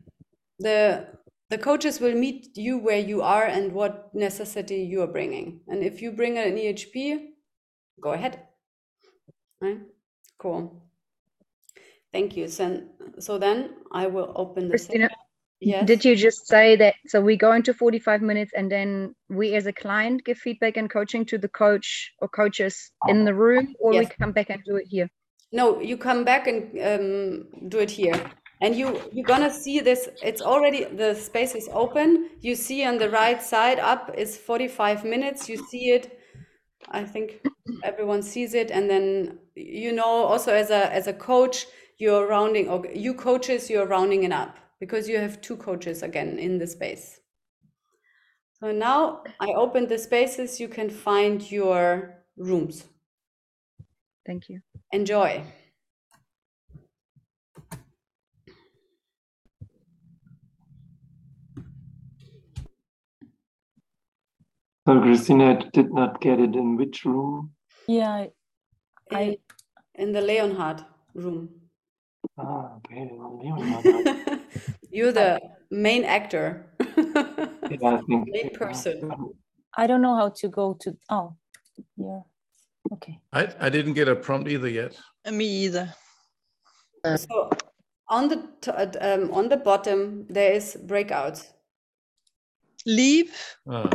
[0.60, 1.08] the
[1.50, 5.60] the coaches will meet you where you are and what necessity you are bringing.
[5.66, 6.94] And if you bring an ehp
[8.00, 8.46] go ahead.
[9.60, 9.80] Right?
[10.38, 10.80] Cool.
[12.12, 12.46] Thank you.
[12.46, 12.84] So,
[13.18, 15.10] so then i will open the Christina,
[15.60, 15.86] Yes.
[15.86, 16.94] Did you just say that?
[17.06, 20.88] So we go into 45 minutes and then we as a client give feedback and
[20.88, 24.08] coaching to the coach or coaches in the room, or yes.
[24.08, 25.08] we come back and do it here?
[25.50, 28.30] No, you come back and um, do it here.
[28.60, 32.30] And you, you're gonna see this, it's already, the space is open.
[32.40, 35.48] You see on the right side up is 45 minutes.
[35.48, 36.20] You see it,
[36.90, 37.40] I think
[37.82, 38.70] everyone sees it.
[38.70, 41.66] And then, you know, also as a, as a coach,
[41.98, 46.38] you're rounding, or you coaches, you're rounding it up because you have two coaches again
[46.38, 47.20] in the space.
[48.60, 52.84] So now I open the spaces, you can find your rooms.
[54.26, 54.60] Thank you.
[54.92, 55.44] Enjoy.
[64.86, 67.52] So Christina did not get it in which room?
[67.86, 68.30] Yeah, I,
[69.12, 69.38] I
[69.94, 70.82] in the Leonhard
[71.14, 71.50] room.
[72.38, 73.10] Ah, okay.
[74.90, 76.66] You're the main actor.
[76.80, 78.28] yeah, I think.
[78.32, 79.10] Main person.
[79.76, 80.96] I don't know how to go to.
[81.10, 81.36] Oh,
[81.96, 82.20] yeah.
[82.92, 83.20] Okay.
[83.32, 84.96] I, I didn't get a prompt either yet.
[85.30, 85.94] Me either.
[87.04, 87.50] So
[88.08, 91.44] on the t- uh, um, on the bottom there is breakout.
[92.86, 93.34] Leave.
[93.66, 93.90] Oh,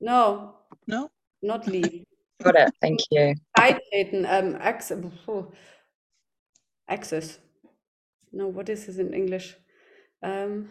[0.00, 0.56] No,
[0.86, 1.10] No.
[1.42, 2.04] not leave.
[2.42, 2.72] Got it.
[2.80, 3.34] Thank you.
[3.58, 5.02] Beitreten, um, access,
[6.88, 7.38] access.
[8.32, 9.56] No, what is this in English?
[10.22, 10.70] Um,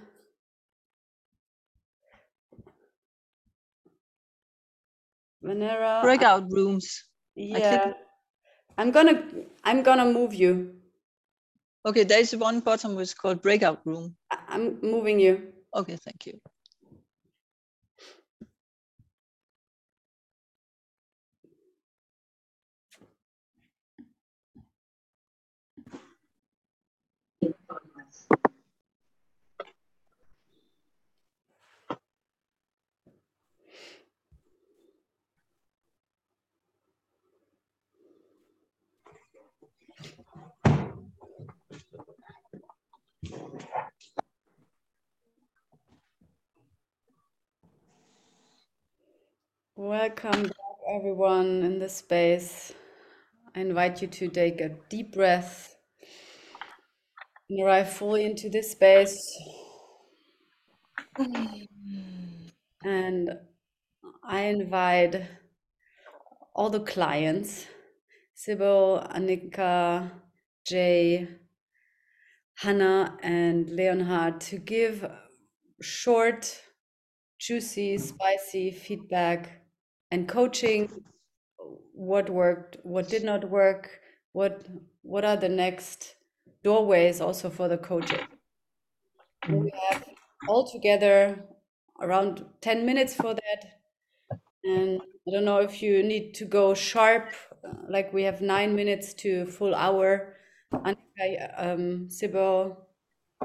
[5.44, 6.02] Venera.
[6.04, 7.04] Breakout rooms.
[7.36, 7.94] Yeah,
[8.78, 9.24] I'm gonna,
[9.64, 10.76] I'm gonna move you.
[11.86, 14.16] Okay, there's one bottom which is called breakout room.
[14.32, 15.54] I- I'm moving you.
[15.76, 16.40] Okay, thank you.
[49.80, 52.74] Welcome back, everyone, in this space.
[53.56, 55.76] I invite you to take a deep breath
[57.48, 59.22] and arrive fully into this space.
[62.84, 63.30] And
[64.24, 65.22] I invite
[66.56, 67.68] all the clients,
[68.34, 70.10] Sybil, Annika,
[70.66, 71.28] Jay,
[72.56, 75.08] Hannah, and Leonhard, to give
[75.82, 76.64] short,
[77.38, 79.67] juicy, spicy feedback
[80.12, 80.90] and coaching
[81.94, 84.00] what worked what did not work
[84.34, 84.66] what
[85.02, 86.16] what are the next
[86.64, 88.26] doorways also for the coaching
[89.50, 90.04] we have
[90.48, 91.44] all together
[92.02, 93.62] around 10 minutes for that.
[94.64, 97.32] And i don't know if you need to go sharp
[97.66, 100.36] uh, like we have nine minutes to full hour.
[100.74, 102.78] Annika, um, Sybil,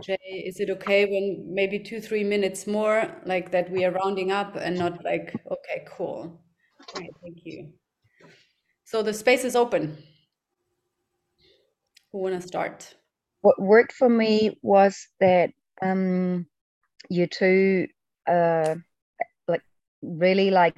[0.03, 4.33] Jay, is it okay when maybe two, three minutes more, like that we are rounding
[4.33, 6.41] up and not like, okay, cool.
[6.95, 7.73] All right, thank you.
[8.85, 9.97] So the space is open.
[12.13, 12.95] Who wanna start?
[13.41, 16.47] What worked for me was that um,
[17.09, 17.87] you two
[18.29, 18.77] uh,
[19.49, 19.63] like
[20.03, 20.77] really like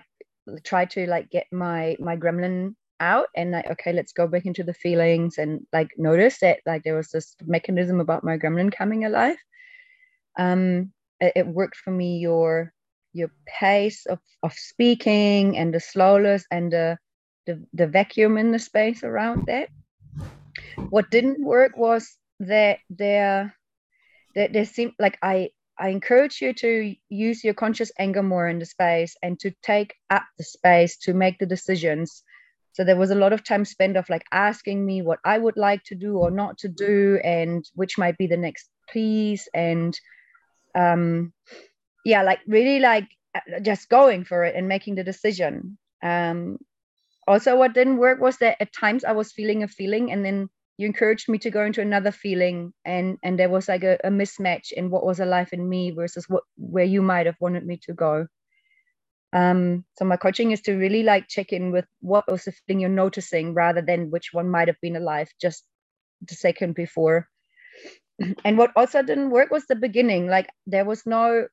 [0.63, 4.63] try to like get my my gremlin out and like okay let's go back into
[4.63, 9.05] the feelings and like notice that like there was this mechanism about my gremlin coming
[9.05, 9.37] alive
[10.39, 12.73] um it, it worked for me your
[13.15, 16.99] your pace of, of speaking and the slowness and the,
[17.47, 19.69] the the vacuum in the space around that.
[20.91, 23.55] What didn't work was that there
[24.35, 25.49] that there seemed like i
[25.79, 29.95] i encourage you to use your conscious anger more in the space and to take
[30.11, 32.23] up the space to make the decisions.
[32.73, 35.57] So there was a lot of time spent of like asking me what i would
[35.57, 39.99] like to do or not to do and which might be the next piece and
[40.75, 41.33] um
[42.05, 46.59] yeah like really like uh, just going for it and making the decision um
[47.27, 50.49] also what didn't work was that at times i was feeling a feeling and then
[50.77, 54.11] you encouraged me to go into another feeling and and there was like a, a
[54.11, 57.79] mismatch in what was alive in me versus what where you might have wanted me
[57.83, 58.27] to go
[59.35, 62.79] um, so my coaching is to really like check in with what was the thing
[62.79, 65.65] you're noticing rather than which one might have been alive just
[66.23, 67.29] the second before.
[68.45, 70.29] And what also didn't work was the beginning.
[70.29, 71.49] Like there was no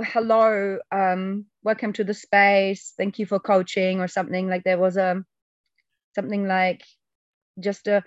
[0.00, 4.48] hello, um, welcome to the space, thank you for coaching or something.
[4.48, 5.24] Like there was a
[6.14, 6.82] something like
[7.60, 8.02] just a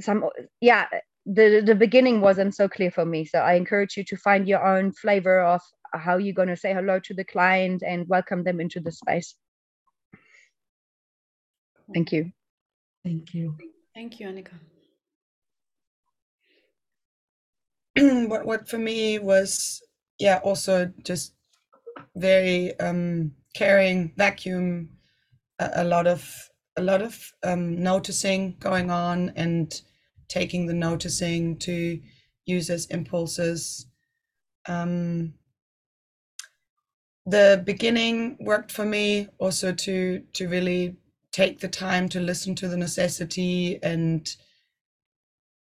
[0.00, 0.24] some
[0.60, 0.86] yeah
[1.26, 4.64] the the beginning wasn't so clear for me so i encourage you to find your
[4.64, 5.60] own flavor of
[5.94, 9.34] how you're going to say hello to the client and welcome them into the space
[11.94, 12.30] thank you
[13.04, 13.56] thank you
[13.94, 14.54] Thank you, Annika.
[18.28, 19.82] what what for me was
[20.20, 21.34] yeah also just
[22.16, 24.90] very um caring vacuum
[25.58, 29.82] a, a lot of a lot of um noticing going on and
[30.28, 32.00] taking the noticing to
[32.46, 33.86] use as impulses.
[34.66, 35.34] Um
[37.26, 40.96] the beginning worked for me also to to really
[41.32, 44.36] take the time to listen to the necessity and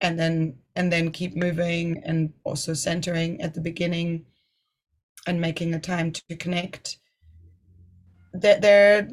[0.01, 4.25] and then and then keep moving and also centering at the beginning
[5.27, 6.97] and making a time to connect.
[8.33, 9.07] That there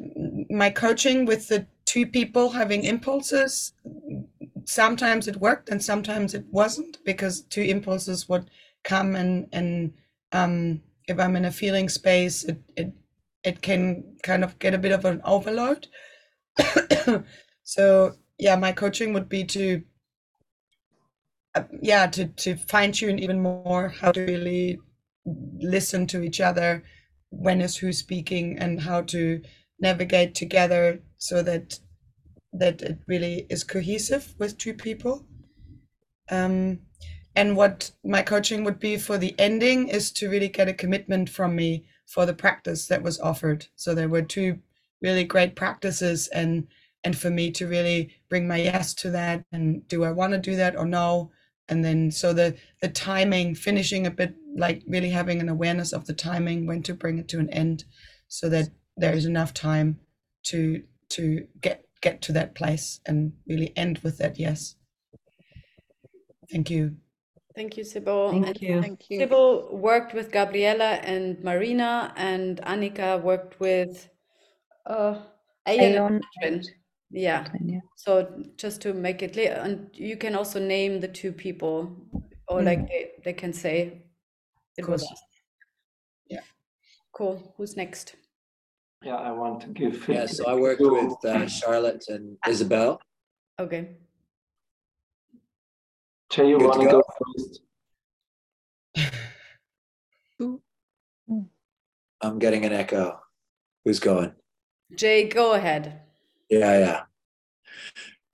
[0.49, 3.73] my coaching with the two people having impulses
[4.65, 8.49] sometimes it worked and sometimes it wasn't because two impulses would
[8.83, 9.93] come and and
[10.31, 12.93] um if i'm in a feeling space it it
[13.43, 15.87] it can kind of get a bit of an overload.
[17.63, 19.81] So yeah, my coaching would be to
[21.55, 24.79] uh, yeah to to fine tune even more how to really
[25.25, 26.83] listen to each other
[27.29, 29.41] when is who speaking and how to
[29.79, 31.79] navigate together so that
[32.53, 35.25] that it really is cohesive with two people.
[36.29, 36.79] Um,
[37.33, 41.29] and what my coaching would be for the ending is to really get a commitment
[41.29, 43.67] from me for the practice that was offered.
[43.77, 44.59] So there were two
[45.01, 46.67] really great practices and
[47.03, 50.37] and for me to really bring my yes to that and do i want to
[50.37, 51.31] do that or no
[51.71, 56.05] and then so the the timing finishing a bit like really having an awareness of
[56.05, 57.85] the timing when to bring it to an end
[58.27, 58.67] so that
[58.97, 59.99] there is enough time
[60.43, 64.75] to to get get to that place and really end with that yes
[66.51, 66.95] thank you
[67.53, 68.31] Thank you, Sybil.
[68.31, 68.81] Thank and you.
[68.81, 69.19] Thank you.
[69.19, 74.07] Sybil worked with Gabriella and Marina, and Annika worked with
[74.85, 75.19] uh,
[75.67, 76.53] Ayan Ayon and Katrin.
[76.53, 76.69] and
[77.11, 77.43] Yeah.
[77.43, 77.79] Katrin, yeah.
[77.95, 81.95] So just to make it clear, and you can also name the two people,
[82.47, 84.03] or like they, they can say
[84.77, 85.11] it was course.
[85.11, 85.21] us.
[86.29, 86.39] Yeah.
[87.11, 87.53] Cool.
[87.57, 88.15] Who's next?
[89.03, 93.01] Yeah, I want to give Yeah, so I worked to- with uh, Charlotte and Isabel.
[93.59, 93.97] Okay.
[96.29, 96.91] Jay, you want to go?
[96.91, 97.03] go
[97.35, 97.61] first?
[102.23, 103.19] I'm getting an echo.
[103.83, 104.31] Who's going?
[104.95, 106.01] Jay, go ahead.
[106.51, 107.03] Yeah,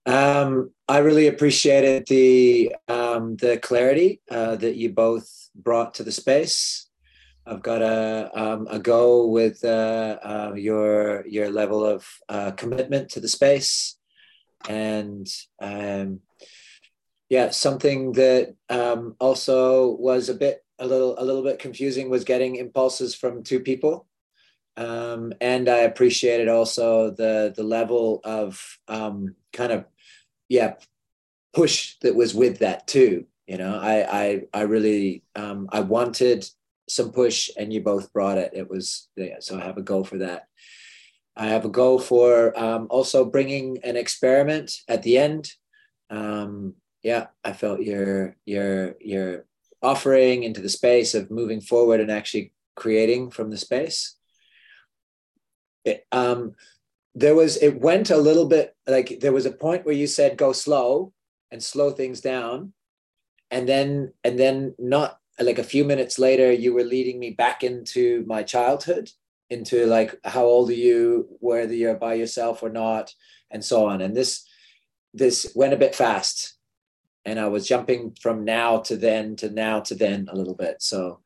[0.06, 0.42] yeah.
[0.42, 6.10] Um, I really appreciated the um, the clarity uh, that you both brought to the
[6.10, 6.88] space.
[7.46, 13.10] I've got a um, a go with uh, uh, your your level of uh, commitment
[13.10, 13.96] to the space,
[14.68, 15.28] and
[15.60, 16.20] um,
[17.28, 22.24] yeah, something that um, also was a bit a little a little bit confusing was
[22.24, 24.08] getting impulses from two people
[24.78, 29.84] um, and I appreciated also the the level of um, kind of
[30.48, 30.74] yeah
[31.52, 33.26] push that was with that too.
[33.48, 36.48] You know, I I I really um, I wanted
[36.88, 38.52] some push, and you both brought it.
[38.54, 40.46] It was yeah, so I have a go for that.
[41.36, 45.50] I have a go for um, also bringing an experiment at the end.
[46.08, 49.44] Um, yeah, I felt your your your
[49.82, 54.17] offering into the space of moving forward and actually creating from the space
[55.84, 56.54] it, um,
[57.14, 60.36] there was it went a little bit like there was a point where you said
[60.36, 61.12] go slow
[61.50, 62.72] and slow things down.
[63.50, 67.64] And then and then not like a few minutes later you were leading me back
[67.64, 69.10] into my childhood
[69.50, 73.14] into like how old are you whether you're by yourself or not
[73.50, 74.00] and so on.
[74.00, 74.46] And this
[75.14, 76.54] this went a bit fast.
[77.24, 80.82] And i was jumping from now to then to now to then a little bit.
[80.82, 81.20] So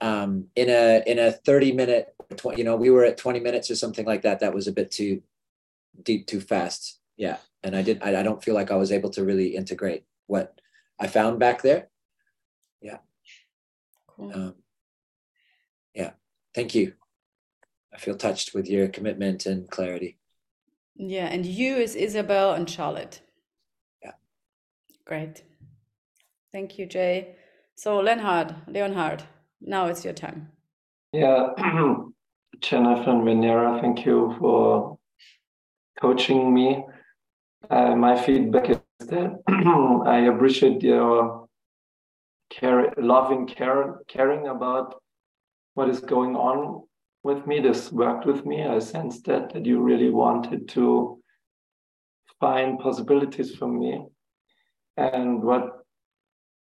[0.00, 3.70] um in a in a 30 minute 20, you know we were at 20 minutes
[3.70, 5.22] or something like that that was a bit too
[6.02, 9.10] deep too fast yeah and i did i, I don't feel like i was able
[9.10, 10.60] to really integrate what
[10.98, 11.88] i found back there
[12.82, 12.98] yeah
[14.08, 14.32] Cool.
[14.34, 14.54] um,
[15.94, 16.10] yeah
[16.54, 16.94] thank you
[17.94, 20.18] i feel touched with your commitment and clarity
[20.98, 23.20] Yeah, and you is Isabel and Charlotte.
[24.02, 24.14] Yeah.
[25.04, 25.44] Great.
[26.52, 27.36] Thank you, Jay.
[27.74, 29.22] So Leonhard, Leonhard,
[29.60, 30.48] now it's your time.
[31.12, 31.52] Yeah,
[32.60, 34.98] Jennifer and Venera, thank you for
[36.00, 36.84] coaching me.
[37.68, 39.42] Uh, my feedback is that
[40.06, 41.48] I appreciate your
[42.50, 45.00] care, loving care, caring about
[45.74, 46.84] what is going on
[47.22, 47.60] with me.
[47.60, 48.64] This worked with me.
[48.64, 51.20] I sensed that that you really wanted to
[52.40, 54.06] find possibilities for me,
[54.96, 55.84] and what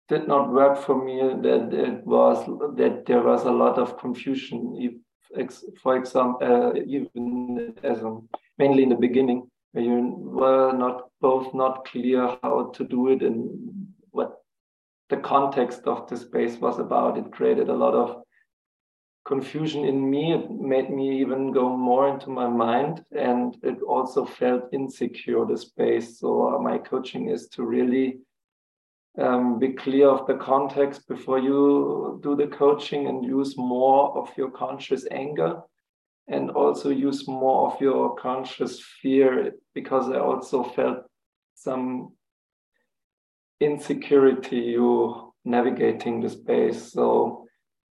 [0.08, 2.44] did not work for me that it was
[2.76, 4.98] that there was a lot of confusion
[5.82, 8.18] for example uh, even as a,
[8.58, 10.00] mainly in the beginning where you
[10.40, 13.48] were not both not clear how to do it and
[14.10, 14.38] what
[15.08, 18.22] the context of the space was about it created a lot of
[19.30, 20.32] confusion in me.
[20.32, 25.56] It made me even go more into my mind and it also felt insecure the
[25.56, 26.18] space.
[26.18, 28.18] So my coaching is to really
[29.18, 34.30] um, be clear of the context before you do the coaching and use more of
[34.36, 35.60] your conscious anger
[36.28, 40.98] and also use more of your conscious fear because I also felt
[41.54, 42.12] some
[43.60, 46.92] insecurity you navigating the space.
[46.92, 47.46] So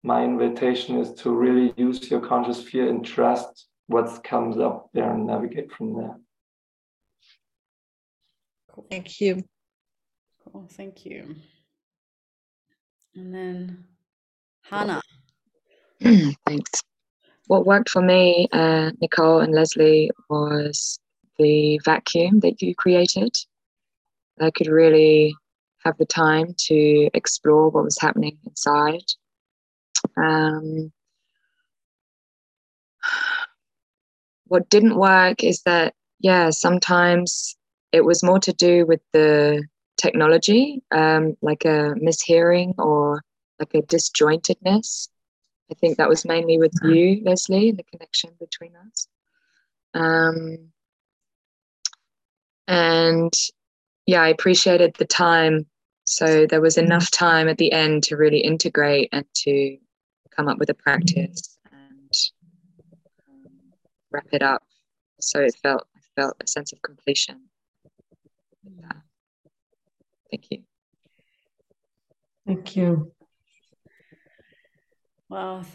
[0.04, 5.12] my invitation is to really use your conscious fear and trust what comes up there
[5.12, 6.16] and navigate from there.
[8.92, 9.44] Thank you.
[10.52, 11.36] Cool, thank you.
[13.16, 13.86] And then
[14.62, 15.02] Hannah.
[16.02, 16.84] Thanks.
[17.48, 21.00] What worked for me, uh, Nicole and Leslie, was
[21.38, 23.36] the vacuum that you created.
[24.40, 25.36] I could really
[25.84, 29.04] have the time to explore what was happening inside.
[30.16, 30.92] Um,
[34.46, 37.58] what didn't work is that, yeah, sometimes
[37.92, 39.64] it was more to do with the
[39.98, 43.24] technology, um, like a mishearing or
[43.60, 45.10] like a disjointedness.
[45.70, 49.08] I think that was mainly with you, Leslie, the connection between us.
[49.94, 50.70] Um,
[52.68, 53.34] and
[54.06, 55.66] yeah, I appreciated the time.
[56.06, 59.78] So there was enough time at the end to really integrate and to
[60.32, 62.12] come up with a practice and
[63.28, 63.52] um,
[64.10, 64.64] wrap it up.
[65.20, 67.50] So it felt I felt a sense of completion.
[70.30, 70.64] Thank you.
[72.46, 73.12] Thank you.
[75.30, 75.66] Well,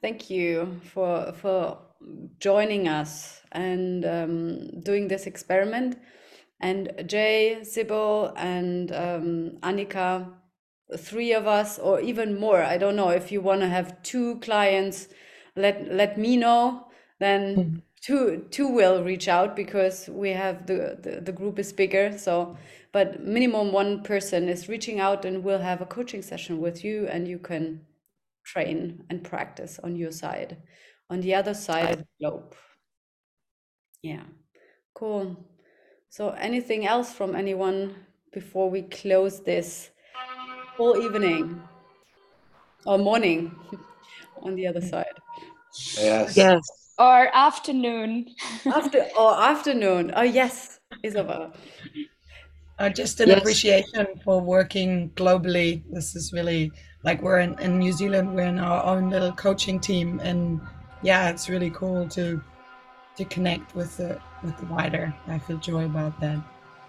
[0.00, 1.78] thank you for for
[2.38, 5.98] joining us and um, doing this experiment.
[6.60, 10.28] And Jay, Sybil, and um, Annika,
[10.98, 12.62] three of us, or even more.
[12.62, 15.08] I don't know if you want to have two clients.
[15.56, 16.86] Let let me know.
[17.18, 22.16] Then two two will reach out because we have the, the the group is bigger.
[22.18, 22.56] So,
[22.92, 27.06] but minimum one person is reaching out, and we'll have a coaching session with you,
[27.08, 27.82] and you can
[28.44, 30.56] train and practice on your side,
[31.08, 32.54] on the other side of the globe.
[34.02, 34.24] Yeah,
[34.94, 35.36] cool.
[36.08, 37.94] So, anything else from anyone
[38.32, 39.90] before we close this
[40.76, 41.62] whole evening
[42.86, 43.54] or morning
[44.42, 45.14] on the other side?
[45.96, 46.36] Yes.
[46.36, 46.89] Yes.
[47.00, 48.26] Or afternoon.
[48.66, 50.12] After or afternoon.
[50.14, 51.50] Oh yes, Isabel.
[52.78, 53.38] Uh, just an Yes.
[53.38, 55.82] appreciation for working globally.
[55.90, 56.72] This is really
[57.02, 58.34] like we're in, in New Zealand.
[58.34, 60.60] We're in our own little coaching team, and
[61.02, 62.38] yeah, it's really cool to
[63.16, 65.14] to connect with the with the wider.
[65.26, 66.38] I feel joy about that.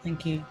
[0.03, 0.43] Thank you.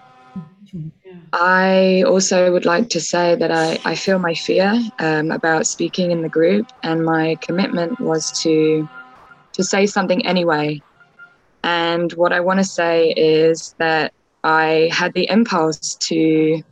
[1.32, 6.12] I also would like to say that I, I feel my fear um, about speaking
[6.12, 8.88] in the group, and my commitment was to
[9.60, 10.80] to say something anyway.
[11.62, 16.62] And what I want to say is that I had the impulse to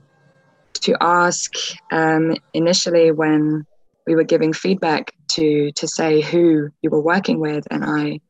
[0.80, 1.52] to ask
[1.90, 3.66] um, initially when
[4.06, 8.20] we were giving feedback to to say who you were working with, and I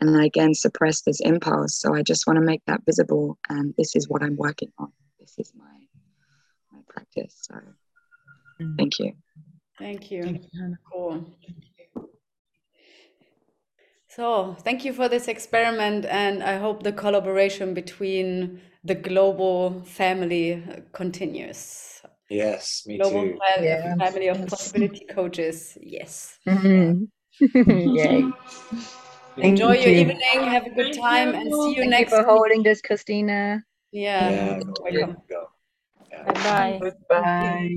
[0.00, 1.74] and I again suppressed this impulse.
[1.80, 4.92] So I just want to make that visible, and this is what I'm working on.
[5.18, 5.76] This is my
[6.72, 7.34] my practice.
[7.40, 7.56] So
[8.76, 9.14] thank you.
[9.78, 10.38] Thank you.
[10.92, 11.26] Cool.
[14.16, 20.62] So, thank you for this experiment, and I hope the collaboration between the global family
[20.92, 22.00] continues.
[22.30, 23.36] Yes, me global too.
[23.36, 23.98] fa- Yes.
[23.98, 25.76] family of possibility coaches.
[25.82, 26.38] Yes.
[26.46, 27.08] Mhm.
[27.68, 28.24] Yay.
[29.36, 30.00] Enjoy Thank your you.
[30.00, 30.48] evening.
[30.48, 32.32] Have a good time, and see you Thank next you for week.
[32.32, 33.62] holding this, Christina.
[33.92, 34.30] Yeah.
[34.30, 35.16] Yeah, welcome.
[35.28, 35.50] go.
[36.24, 36.80] Bye bye.
[36.80, 37.68] Goodbye.